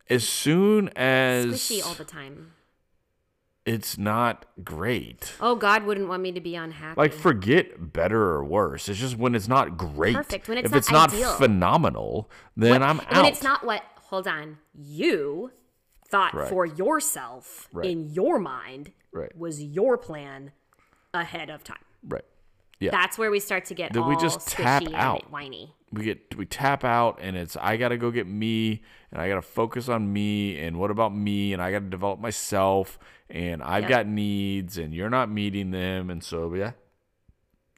[0.10, 2.52] as soon as squishy all the time.
[3.66, 5.34] It's not great.
[5.39, 6.99] Oh, God wouldn't want me to be unhappy.
[6.99, 8.89] Like forget better or worse.
[8.89, 10.16] It's just when it's not great.
[10.16, 11.34] Perfect, when it's if not it's not ideal.
[11.36, 13.11] phenomenal, then I'm out.
[13.14, 15.51] when it's not what hold on you
[16.07, 16.49] thought Right.
[16.49, 17.86] for yourself Right.
[17.89, 19.36] in your mind Right.
[19.38, 20.51] was your plan
[21.14, 22.26] ahead of time right.
[22.80, 22.91] Yeah.
[22.91, 25.32] that's where we start to get That all we just tap squishy and out.
[25.32, 28.82] whiny we get we tap out and it's I got to go get me
[29.12, 31.89] and I got to focus on me and what about me and I got to
[31.89, 32.98] develop myself
[33.30, 33.89] and I've Yep.
[33.89, 36.72] got needs and you're not meeting them and so yeah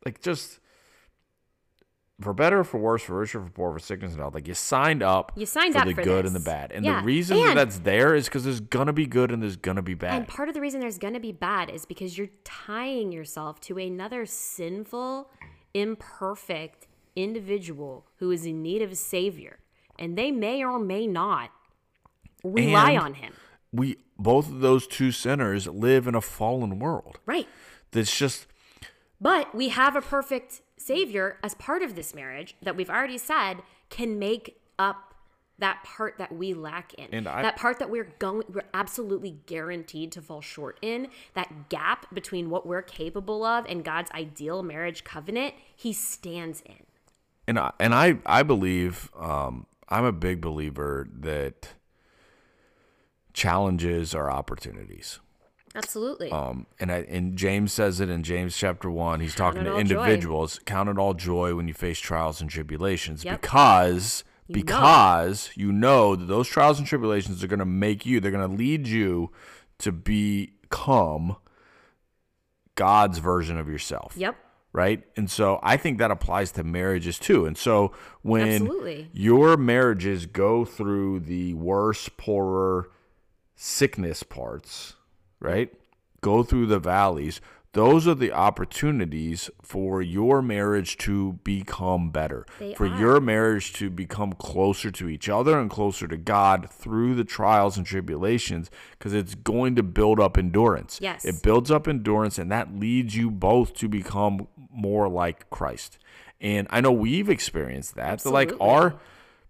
[0.05, 0.59] like just
[2.22, 5.03] for better for worse for richer for poor for sickness and health like you signed
[5.03, 6.34] up You signed for up the for good this.
[6.34, 9.05] and the bad and Yeah, the reason that that's there is because there's gonna be
[9.05, 11.70] good and there's gonna be bad and part of the reason there's to be bad
[11.70, 15.30] is because you're tying yourself to another sinful
[15.74, 19.59] imperfect individual who is in need of a savior
[19.97, 21.51] and they may or may not
[22.43, 23.34] rely And- on him
[23.72, 27.47] we both of those two sinners live in a fallen world right
[27.91, 28.47] that's just
[29.20, 33.57] But we have a perfect savior as part of this marriage that we've already said
[33.89, 35.13] can make up
[35.57, 37.07] that part that we lack in.
[37.13, 41.07] And I- that part that we're going we're absolutely guaranteed to fall short in.
[41.34, 46.86] That gap between what we're capable of and God's ideal marriage covenant, he stands in.
[47.47, 51.69] And I, and I I believe um, I'm a big believer that
[53.33, 55.19] challenges are opportunities.
[55.75, 56.31] Absolutely.
[56.31, 59.19] Um, and I, and James says it in James chapter one.
[59.19, 59.81] He's Count talking to all joy.
[59.81, 60.59] individuals.
[60.65, 63.41] Count it all joy when you face trials and tribulations, Yep.
[63.41, 64.61] because You know.
[64.61, 68.21] because you know that those trials and tribulations are going to make you.
[68.21, 69.31] They're going to lead you
[69.79, 71.35] to become
[72.75, 74.35] God's version of yourself yep.
[74.76, 75.05] Right?
[75.15, 77.45] And so I think that applies to marriages too.
[77.45, 79.09] And so when Absolutely.
[79.13, 82.89] your marriages go through the worse, poorer
[83.55, 84.95] sickness parts,
[85.39, 85.73] right?
[86.19, 87.39] Go through the valleys.
[87.76, 92.99] Those are the opportunities for your marriage to become better, They for are.
[92.99, 97.78] your marriage to become closer to each other and closer to God through the trials
[97.78, 100.99] and tribulations, because it's going to build up endurance.
[101.01, 101.26] Yes.
[101.26, 105.99] It builds up endurance and that leads you both to become more like Christ.
[106.39, 108.19] And I know we've experienced that.
[108.19, 108.99] That like our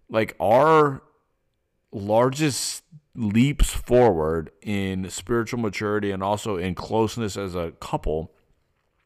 [0.10, 1.02] like our
[1.92, 2.84] largest
[3.16, 8.32] leaps forward in spiritual maturity and also in closeness as a couple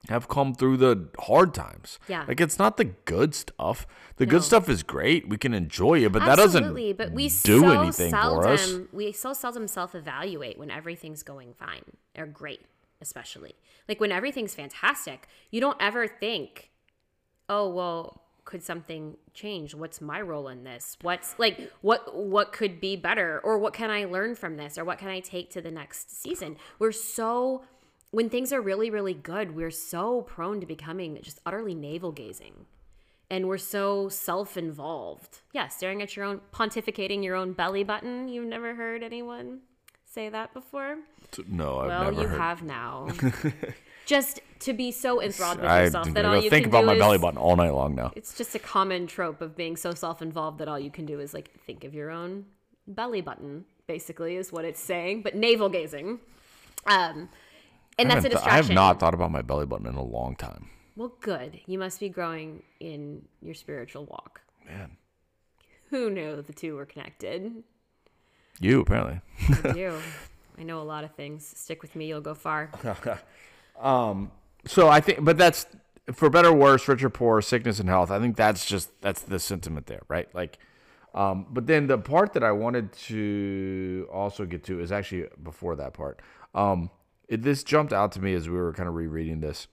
[0.08, 2.00] have come through the hard times.
[2.08, 2.24] Yeah.
[2.28, 3.86] Like it's not the good stuff.
[4.16, 4.32] The No.
[4.32, 5.28] good stuff is great.
[5.28, 8.78] We can enjoy it, but that doesn't but we do so anything seldom, for us.
[8.92, 11.84] We so seldom self-evaluate when everything's going fine
[12.18, 12.62] or great,
[13.02, 13.56] especially
[13.88, 15.28] like when everything's fantastic.
[15.52, 16.72] You don't ever think,
[17.50, 19.76] "Oh, well, could something change?
[19.76, 20.98] What's my role in this?
[21.02, 24.84] What's like what what could be better, or what can I learn from this, or
[24.84, 27.64] what can I take to the next season?" We're so
[28.12, 32.66] when things are really really good, we're so prone to becoming just utterly navel gazing
[33.30, 35.42] and we're so self-involved.
[35.54, 38.28] Yeah, staring at your own pontificating your own belly button.
[38.28, 39.60] You've never heard anyone
[40.14, 40.98] say that before?
[41.48, 41.88] No, I've never.
[41.88, 42.40] well, never you heard.
[42.42, 43.08] have now.
[44.06, 46.72] just to be so enthralled with I yourself think that I all you think can
[46.72, 48.12] about do my is belly button all night long now.
[48.16, 51.34] it's just a common trope of being so self-involved that all you can do is
[51.34, 52.46] like think of your own
[52.88, 56.20] belly button basically is what it's saying but navel gazing
[56.88, 57.30] um
[58.00, 59.94] and that's a haven't th- distraction I have not thought about my belly button in
[59.96, 60.70] a long time.
[60.96, 64.98] well good you must be growing in your spiritual walk Man,
[65.92, 67.64] who knew the two were connected
[68.60, 69.22] you apparently.
[69.64, 69.94] i do
[70.58, 72.70] i know a lot of things stick with me you'll go far
[73.80, 74.32] um,
[74.66, 75.66] So I think, but that's
[76.14, 78.12] for better or worse, rich or poor, sickness and health.
[78.12, 80.28] I think that's just that's the sentiment there, right?
[80.34, 80.58] Like,
[81.14, 85.76] um, but then the part that I wanted to also get to is actually before
[85.78, 86.22] that part.
[86.54, 86.90] Um,
[87.28, 89.68] it, this jumped out to me as we were kind of rereading this.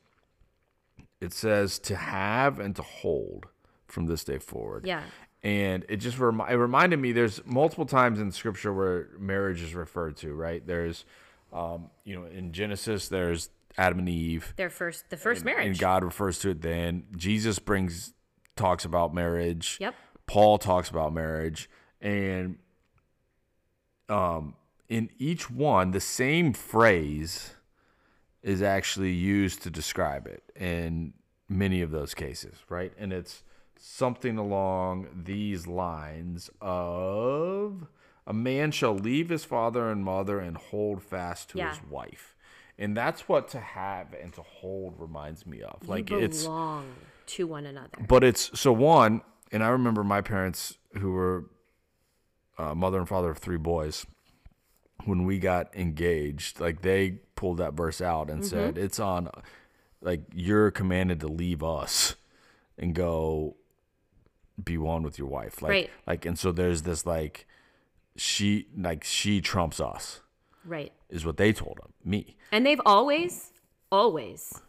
[1.21, 3.47] It says to have and to hold
[3.89, 4.87] from this day forward.
[4.87, 5.03] yeah
[5.43, 9.75] and it just remi- it reminded me there's multiple times in scripture where marriage is
[9.75, 10.67] referred to right?
[10.67, 11.05] There's
[11.53, 14.55] um, you know in genesis there's adam and eve.
[14.57, 15.79] Their first the first and marriage.
[15.79, 17.05] God refers to it then.
[17.17, 18.13] Jesus brings
[18.57, 19.77] talks about marriage.
[19.81, 19.95] Yep.
[20.27, 21.69] Paul talks about marriage.
[22.01, 22.59] And
[24.09, 24.55] um
[24.89, 27.55] in each one the same phrase
[28.43, 31.13] is actually used to describe it in
[31.49, 32.93] many of those cases right?
[32.99, 33.43] And it's
[33.79, 37.87] something along these lines of
[38.27, 41.71] a man shall leave his father and mother and hold fast to Yeah.
[41.71, 42.35] his wife
[42.79, 46.85] and that's what to have and to hold reminds me of like you it's belong
[47.27, 49.21] to one another but it's so one,
[49.53, 51.45] and I remember my parents who were
[52.59, 54.07] uh, mother and father of three boys.
[55.05, 58.49] When we got engaged, like they pulled that verse out and Mm-hmm.
[58.49, 59.29] said, "It's on,
[60.01, 62.17] like you're commanded to leave us
[62.79, 63.57] and go
[64.63, 65.91] be one with your wife." Like, Right.
[66.07, 67.47] like, and so there's this like
[68.17, 70.21] she, like she trumps us,
[70.65, 72.37] right is what they told him, me.
[72.51, 73.53] And they've always,
[73.93, 74.61] always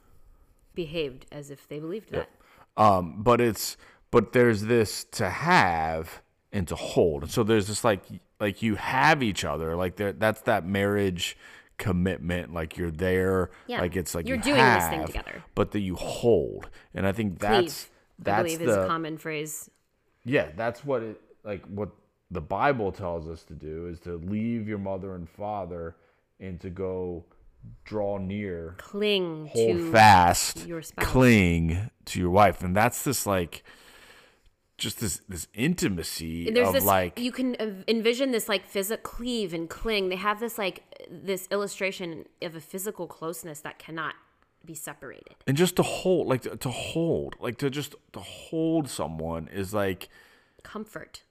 [0.76, 2.30] behaved as if they believed that.
[2.76, 3.78] Um, but it's
[4.12, 6.22] but there's this to have
[6.52, 7.24] and to hold.
[7.24, 8.04] And so there's this like
[8.40, 9.76] like you have each other.
[9.76, 11.38] Like there that's that marriage
[11.78, 12.54] commitment.
[12.54, 13.50] Like you're there.
[13.66, 13.82] Yeah.
[13.82, 15.44] Like it's like You're you doing this thing together.
[15.56, 16.70] But that you hold.
[16.94, 19.70] And I think that's Cleave, I that's believe the is a common phrase.
[20.28, 21.90] Yeah, that's what it like what
[22.30, 25.96] the Bible tells us to do is to leave your mother and father
[26.40, 27.26] and to go
[27.86, 31.06] draw near Cling hold to fast, your spouse.
[31.06, 33.64] cling to your wife, and that's this like,
[34.78, 37.56] just this this intimacy There's of this like, you can
[37.88, 40.10] envision this like physical cleave and cling.
[40.10, 44.16] They have this like this illustration of a physical closeness that cannot
[44.68, 45.36] be separated.
[45.48, 49.74] and just to hold, like to, to hold, like to just to hold someone is
[49.74, 50.10] like,
[50.64, 51.24] Comfort.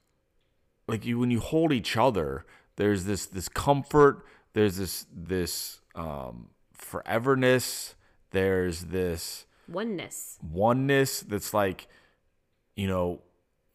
[0.89, 2.45] like you when you hold each other,
[2.77, 4.25] there's this this comfort,
[4.55, 7.95] there's this this um foreverness,
[8.31, 10.39] there's this Oneness.
[10.43, 11.89] oneness that's like
[12.77, 13.21] you know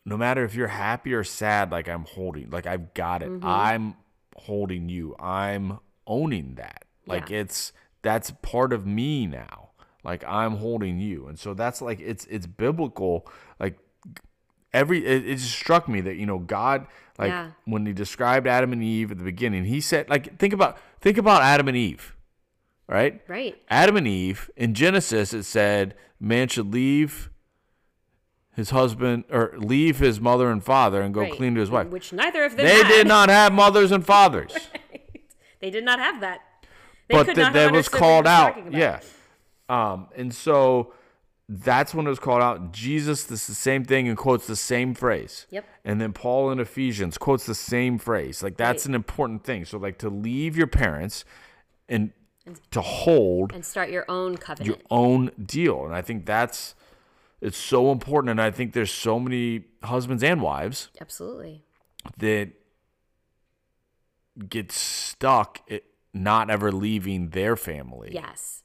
[0.06, 3.46] no matter if you're happy or sad like i'm holding like i've got it Mm-hmm.
[3.46, 3.96] i'm
[4.38, 7.40] holding you i'm owning that like Yeah.
[7.42, 9.70] it's that's part of me now
[10.04, 13.28] like i'm holding you and so that's like it's it's biblical
[13.60, 13.78] like
[14.74, 16.88] every it, it just struck me that you know god
[17.20, 17.52] like Yeah.
[17.66, 21.18] when he described adam and eve at the beginning he said like think about think
[21.18, 22.16] about adam and eve
[22.88, 23.62] right Right.
[23.70, 27.30] Adam and Eve in Genesis it said man should leave
[28.54, 31.32] his husband or leave his mother and father and go right.
[31.32, 31.88] clean to his wife.
[31.88, 32.88] Which neither of them They had.
[32.90, 34.54] did not have mothers and fathers,
[35.62, 36.42] They did not have that.
[37.12, 38.72] They but th- that was called out.
[38.74, 39.00] Yeah,
[39.70, 40.94] um, and so
[41.50, 42.72] that's when it was called out.
[42.72, 45.48] Jesus, this is the same thing and quotes the same phrase.
[45.50, 45.66] Yep.
[45.84, 48.42] And then Paul in Ephesians quotes the same phrase.
[48.42, 48.90] Like that's Right.
[48.90, 49.66] an important thing.
[49.66, 51.26] So like to leave your parents
[51.90, 52.12] and
[52.72, 54.68] to hold And start your own covenant.
[54.78, 55.86] your own deal.
[55.86, 56.74] And I think that's
[57.42, 58.32] it's so important.
[58.32, 61.66] And I think there's so many husbands and wives Absolutely.
[62.18, 62.52] that
[64.48, 65.84] get stuck at
[66.14, 68.10] not ever leaving their family.
[68.14, 68.64] Yes.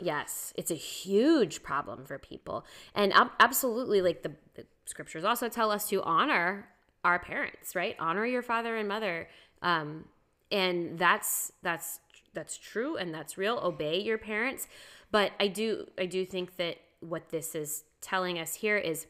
[0.00, 0.52] Yes.
[0.56, 2.64] It's a huge problem for people.
[2.94, 6.68] And absolutely, like the, the scriptures also tell us to honor
[7.04, 7.96] our parents, right?
[7.98, 9.28] Honor your father and mother.
[9.62, 10.06] Um,
[10.50, 12.00] and that's, that's,
[12.34, 13.58] that's true and that's real.
[13.62, 14.66] Obey your parents.
[15.10, 19.06] But I do, I do think that what this is telling us here is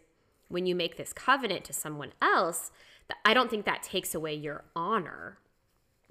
[0.49, 2.71] when you make this covenant to someone else,
[3.25, 5.39] I don't think that takes away your honor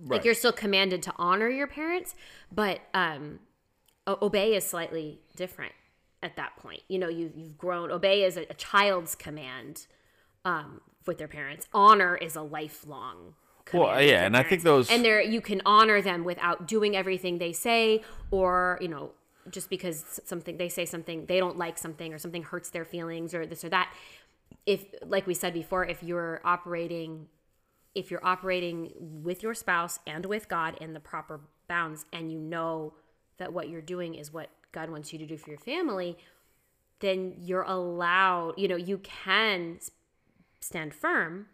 [0.05, 2.15] like you're still commanded to honor your parents
[2.51, 3.39] but um
[4.07, 5.73] obey is slightly different
[6.21, 6.81] at that point.
[6.87, 7.91] You know, you you've grown.
[7.91, 9.85] Obey is a, a child's command
[10.45, 11.67] um, with their parents.
[11.73, 13.35] Honor is a lifelong.
[13.73, 16.67] Well, command with yeah, and I think those- and there you can honor them without
[16.67, 19.11] doing everything they say, or you know,
[19.49, 23.33] just because something they say something they don't like something or something hurts their feelings
[23.33, 23.93] or this or that.
[24.65, 27.27] If, like we said before, if you're operating
[27.99, 32.39] if you're operating with your spouse and with God in the proper bounds and you
[32.39, 32.93] know
[33.37, 36.17] that what you're doing is what God wants you to do for your family,
[36.99, 39.79] then you're allowed, you know, you can
[40.61, 41.47] stand firm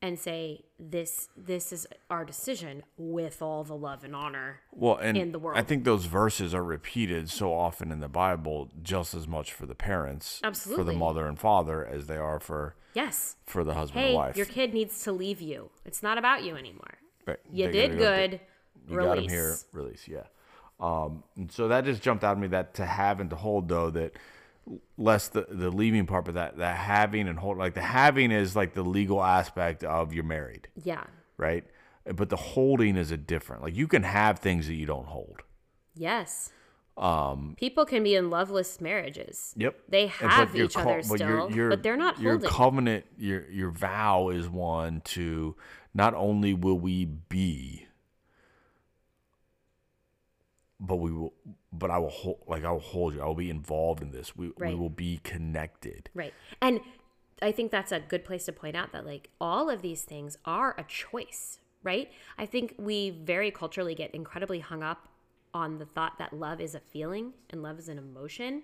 [0.00, 4.60] and say this this is our decision with all the love and honor.
[4.72, 5.58] Well, and in the world.
[5.58, 9.66] I think those verses are repeated so often in the Bible, just as much for
[9.66, 10.84] the parents, Absolutely.
[10.84, 13.36] for the mother and father, as they are for Yes.
[13.44, 14.36] for the husband Hey, and wife.
[14.36, 15.70] your kid needs to leave you.
[15.84, 16.98] It's not about you anymore.
[17.26, 17.38] Right.
[17.52, 18.40] You They did go good.
[18.88, 19.08] You release.
[19.08, 19.56] got him here.
[19.72, 20.08] Release.
[20.08, 20.22] Yeah.
[20.80, 23.68] Um, and so that just jumped out at me that to have and to hold
[23.68, 24.12] though that
[24.96, 28.54] less the the leaving part, but that that having and hold like the having is
[28.56, 31.04] like the legal aspect of you're married, Yeah.
[31.36, 31.64] right?
[32.04, 33.62] But the holding is a different.
[33.62, 35.42] Like you can have things that you don't hold.
[35.94, 36.52] Yes.
[36.96, 39.54] Um, People can be in loveless marriages.
[39.56, 39.76] Yep.
[39.88, 42.50] They have each co- other still, but they're not your holding.
[42.50, 43.06] covenant.
[43.16, 45.54] Your your vow is one to
[45.94, 47.86] not only will we be,
[50.80, 51.34] but we will.
[51.72, 52.42] But I will hold.
[52.46, 53.22] Like I will hold you.
[53.22, 54.36] I will be involved in this.
[54.36, 56.10] We we will be connected.
[56.14, 56.34] Right.
[56.60, 56.80] And
[57.40, 60.38] I think that's a good place to point out that like all of these things
[60.44, 62.10] are a choice, right?
[62.36, 65.08] I think we very culturally get incredibly hung up
[65.54, 68.62] on the thought that love is a feeling and love is an emotion.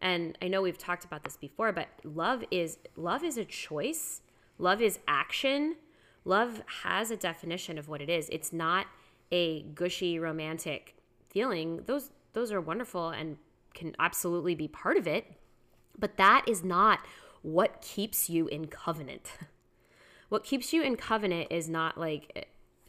[0.00, 4.22] And I know we've talked about this before, but love is love is a choice.
[4.58, 5.76] Love is action.
[6.24, 8.28] Love has a definition of what it is.
[8.30, 8.86] It's not
[9.30, 10.97] a gushy romantic
[11.86, 13.36] Those those are wonderful and
[13.74, 15.24] can absolutely be part of it.
[15.98, 17.00] But that is not
[17.42, 19.32] what keeps you in covenant.
[20.28, 22.42] what keeps you in covenant is not like eh,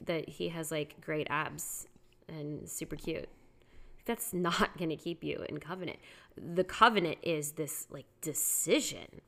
[0.05, 1.87] that he has like great abs
[2.27, 3.29] and super cute.
[4.05, 5.99] That's not going to keep you in covenant.
[6.35, 9.21] The covenant is this like decision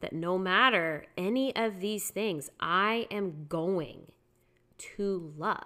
[0.00, 4.12] that no matter any of these things, I am going
[4.78, 5.64] to love.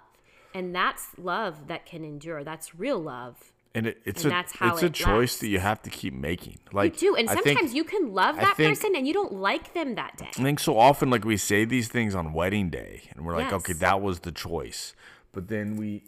[0.53, 2.43] And that's love that can endure.
[2.43, 3.51] That's real love.
[3.73, 5.89] And it, it's And a that's how it's a it choice that you have to
[5.89, 6.59] keep making.
[6.73, 7.15] Like You do.
[7.15, 9.95] And I sometimes think, you can love that think- person and you don't like them
[9.95, 10.27] that day.
[10.37, 13.45] I think so often like we say these things on wedding day and we're like,
[13.51, 13.61] Yes.
[13.61, 14.93] okay, that was the choice.
[15.31, 16.03] But then we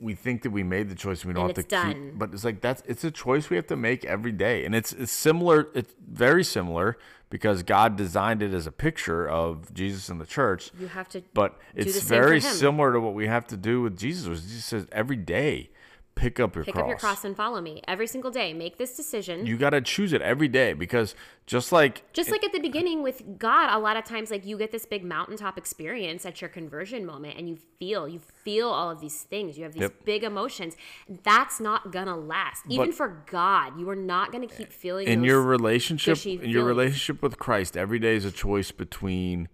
[0.00, 1.92] we think that we made the choice and we don't And have to done.
[2.10, 4.64] keep but it's like that's it's a choice we have to make every day.
[4.64, 6.96] And it's it's similar it's very similar
[7.30, 10.70] because God designed it as a picture of Jesus and the church.
[10.78, 14.26] You have to But it's very similar to what we have to do with Jesus.
[14.28, 15.70] was Jesus says every day
[16.18, 16.82] pick up your pick cross.
[16.82, 18.52] up your cross and follow me every single day.
[18.52, 19.46] Make this decision.
[19.46, 21.14] You got to choose it every day because
[21.46, 24.58] just like Just like at the beginning with God, a lot of times like you
[24.58, 28.90] get this big mountaintop experience at your conversion moment and you feel you feel all
[28.90, 29.56] of these things.
[29.56, 30.04] You have these Yep.
[30.04, 30.76] big emotions.
[31.08, 32.64] That's not gonna last.
[32.68, 36.64] Even But- for God, you are not gonna keep feeling in your relationship in your
[36.64, 39.48] relationship with Christ, every day is a choice between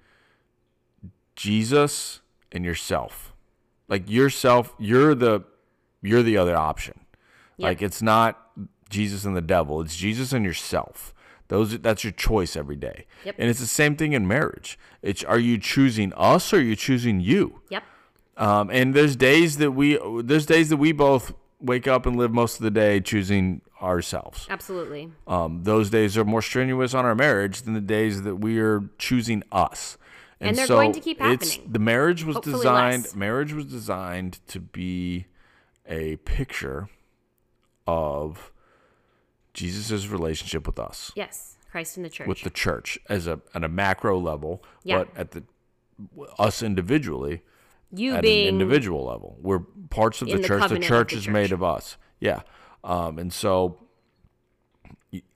[1.36, 2.20] Jesus
[2.52, 3.32] and yourself.
[3.88, 5.42] Like yourself, you're the
[6.04, 7.00] you're the other option.
[7.56, 7.66] Yep.
[7.68, 8.50] Like it's not
[8.90, 11.14] Jesus and the devil, it's Jesus and yourself.
[11.48, 13.06] Those that's your choice every day.
[13.24, 13.36] Yep.
[13.38, 14.78] And it's the same thing in marriage.
[15.02, 17.60] It's are you choosing us or are you choosing you?
[17.68, 17.82] Yep.
[18.36, 22.32] Um, and there's days that we there's days that we both wake up and live
[22.32, 24.46] most of the day choosing ourselves.
[24.50, 25.10] Absolutely.
[25.26, 28.82] Um, those days are more strenuous on our marriage than the days that we are
[28.98, 29.98] choosing us.
[30.40, 31.38] And they're going to keep happening.
[31.40, 31.58] it's-.
[31.66, 33.04] The marriage was Hopefully designed.
[33.04, 33.14] less.
[33.14, 35.26] Marriage was designed to be
[35.88, 36.88] a picture
[37.86, 38.52] of
[39.52, 41.56] Jesus' relationship with us, Yes.
[41.70, 42.26] Christ in the church.
[42.26, 44.98] with the church, as a at a macro level, Yeah.
[45.04, 45.44] but at the
[46.38, 47.42] us individually
[47.92, 49.36] you at being an individual level.
[49.40, 49.60] We're
[49.90, 50.68] parts of the in the church.
[50.68, 51.96] The church the is made of us.
[52.18, 52.42] Yeah.
[52.82, 53.78] Um, and so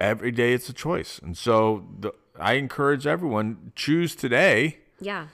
[0.00, 1.20] every day it's a choice.
[1.22, 5.28] And so the, I encourage everyone choose today Yeah.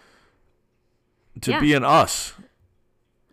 [1.41, 1.61] to Yeah.
[1.61, 2.35] be an us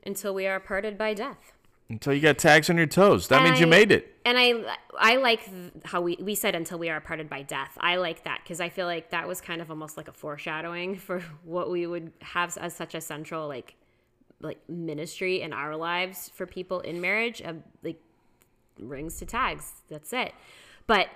[0.05, 1.51] Until we are parted by death.
[1.91, 3.27] Until you got tags on your toes.
[3.27, 4.15] That And means you made it.
[4.25, 5.41] And I I like
[5.85, 7.77] how we, we said until we are parted by death.
[7.79, 10.95] I like that because I feel like that was kind of almost like a foreshadowing
[10.97, 13.75] for what we would have as such a central like
[14.39, 18.01] like ministry in our lives for people in marriage of like
[18.79, 19.71] rings to tags.
[19.89, 20.33] That's it.
[20.87, 21.07] But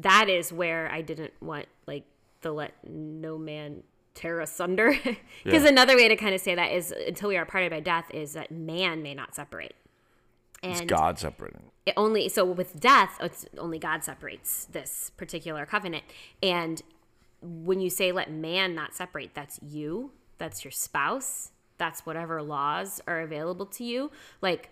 [0.00, 2.04] that is where I didn't want like
[2.40, 3.82] the let no man
[4.14, 4.96] tear asunder.
[5.44, 5.68] Because Yeah.
[5.68, 8.32] another way to kind of say that is until we are parted by death is
[8.32, 9.74] that man may not separate
[10.64, 11.70] It's God separating.
[11.86, 16.04] it only so with death it's only god separates this particular covenant.
[16.42, 16.82] And
[17.42, 23.00] when you say let man not separate that's you that's your spouse that's whatever laws
[23.06, 24.10] are available to you
[24.40, 24.70] like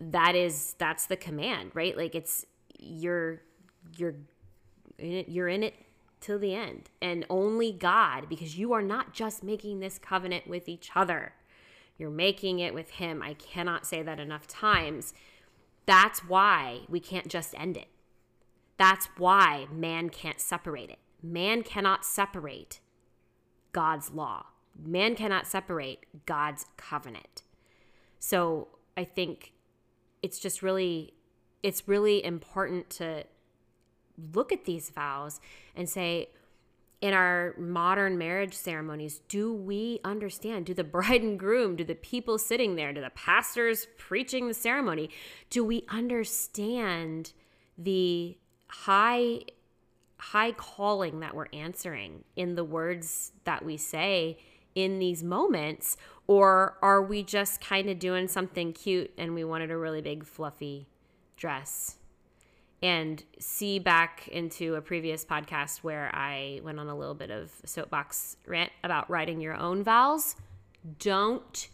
[0.00, 1.96] that is that's the command right?
[1.96, 2.46] Like it's
[2.78, 3.42] you're
[3.96, 4.14] you're
[4.98, 5.74] in it you're in it
[6.20, 6.90] till the end.
[7.00, 11.32] And only god because you are not just making this covenant with each other
[12.00, 15.12] you're making it with him i cannot say that enough times
[15.90, 17.88] that's why we can't just end it.
[18.76, 21.00] That's why man can't separate it.
[21.20, 22.78] Man cannot separate
[23.72, 24.46] God's law.
[24.80, 27.42] Man cannot separate God's covenant.
[28.20, 29.52] So I think
[30.22, 31.14] it's just really
[31.64, 33.24] it's really important to
[34.32, 35.40] look at these vows
[35.74, 36.28] and say
[37.00, 40.66] in our modern marriage ceremonies, do we understand?
[40.66, 44.54] Do the bride and groom, do the people sitting there, do the pastors preaching the
[44.54, 45.10] ceremony,
[45.48, 47.32] do we understand
[47.78, 48.36] the
[48.68, 49.40] high
[50.18, 54.36] high calling that we're answering in the words that we say
[54.74, 55.96] in these moments
[56.26, 60.24] or are we just kind of doing something cute and we wanted a really big
[60.24, 60.86] fluffy
[61.36, 61.96] dress?
[62.82, 67.50] And see back into a previous podcast where I went on a little bit of
[67.64, 70.36] soapbox rant about writing your own vows.
[70.98, 71.68] Don't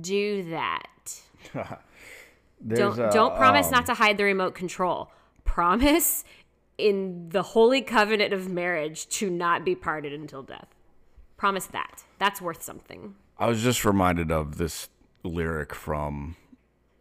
[0.00, 1.20] do that.
[2.66, 5.10] don't don't promise um, not to hide the remote control.
[5.44, 6.24] Promise
[6.78, 10.68] in the holy covenant of marriage to not be parted until death.
[11.36, 12.04] Promise that.
[12.18, 13.14] That's worth something.
[13.38, 14.88] I was just reminded of this
[15.22, 16.36] lyric from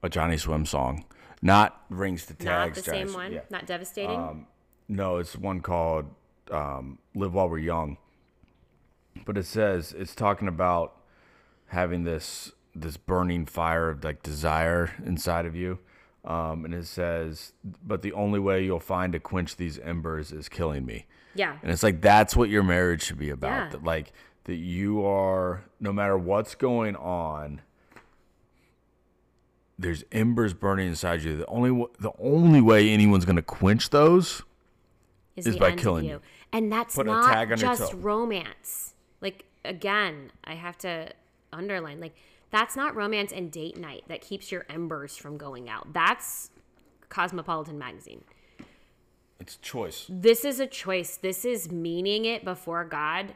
[0.03, 1.05] a Johnny Swim song.
[1.41, 2.77] Not rings to tags.
[2.77, 3.31] Not the same one.
[3.33, 3.41] yeah.
[3.49, 4.47] Not devastating.
[4.89, 6.05] No, it's one called
[6.51, 7.97] um, "Live While We're Young,"
[9.25, 10.95] but it says it's talking about
[11.67, 15.79] having this this burning fire of like desire inside of you,
[16.25, 17.53] um, and it says,
[17.85, 21.57] "But the only way you'll find to quench these embers is killing me." yeah.
[21.61, 23.65] And it's like that's what your marriage should be about.
[23.65, 23.69] Yeah.
[23.71, 24.11] That like
[24.45, 27.61] that you are no matter what's going on,
[29.79, 31.37] there's embers burning inside you.
[31.37, 34.41] The only w- the only way anyone's gonna quench those
[35.35, 36.11] is, is by killing you.
[36.11, 36.21] you.
[36.51, 38.93] And that's Put not just romance.
[39.21, 41.11] Like again, I have to
[41.53, 42.15] underline like
[42.49, 45.93] that's not romance and date night that keeps your embers from going out.
[45.93, 46.49] That's
[47.09, 48.23] Cosmopolitan magazine.
[49.39, 50.05] it's choice.
[50.09, 51.17] This is a choice.
[51.17, 53.33] This is meaning it before God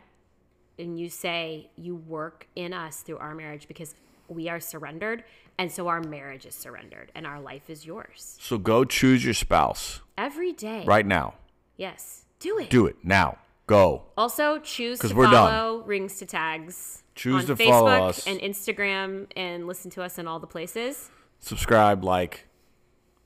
[0.80, 3.96] and you say you work in us through our marriage because
[4.28, 5.24] we are surrendered
[5.62, 8.36] and so our marriage is surrendered and our life is yours.
[8.41, 10.84] So go choose your spouse Every day.
[10.86, 11.36] right now.
[11.78, 12.26] Yes.
[12.39, 12.72] Do it.
[12.72, 13.38] Do it now.
[13.68, 14.01] Go.
[14.18, 15.34] Also, choose to we're done.
[15.34, 17.03] follow Rings to Tags.
[17.14, 18.26] Choose on to Facebook follow us.
[18.26, 21.12] and Instagram and listen to us in all the places.
[21.39, 22.47] Subscribe, like,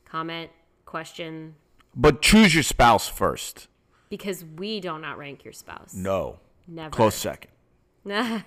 [0.04, 0.52] Comment,
[0.86, 1.56] question,
[1.96, 3.68] but choose your spouse first.
[4.10, 5.94] because we do not outrank your spouse.
[5.94, 6.40] No.
[6.68, 6.90] Never.
[6.90, 7.52] Close second.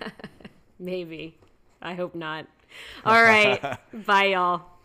[0.78, 1.38] Maybe.
[1.80, 2.46] I hope not.
[3.04, 3.78] All right.
[4.06, 4.77] Bye, y'all.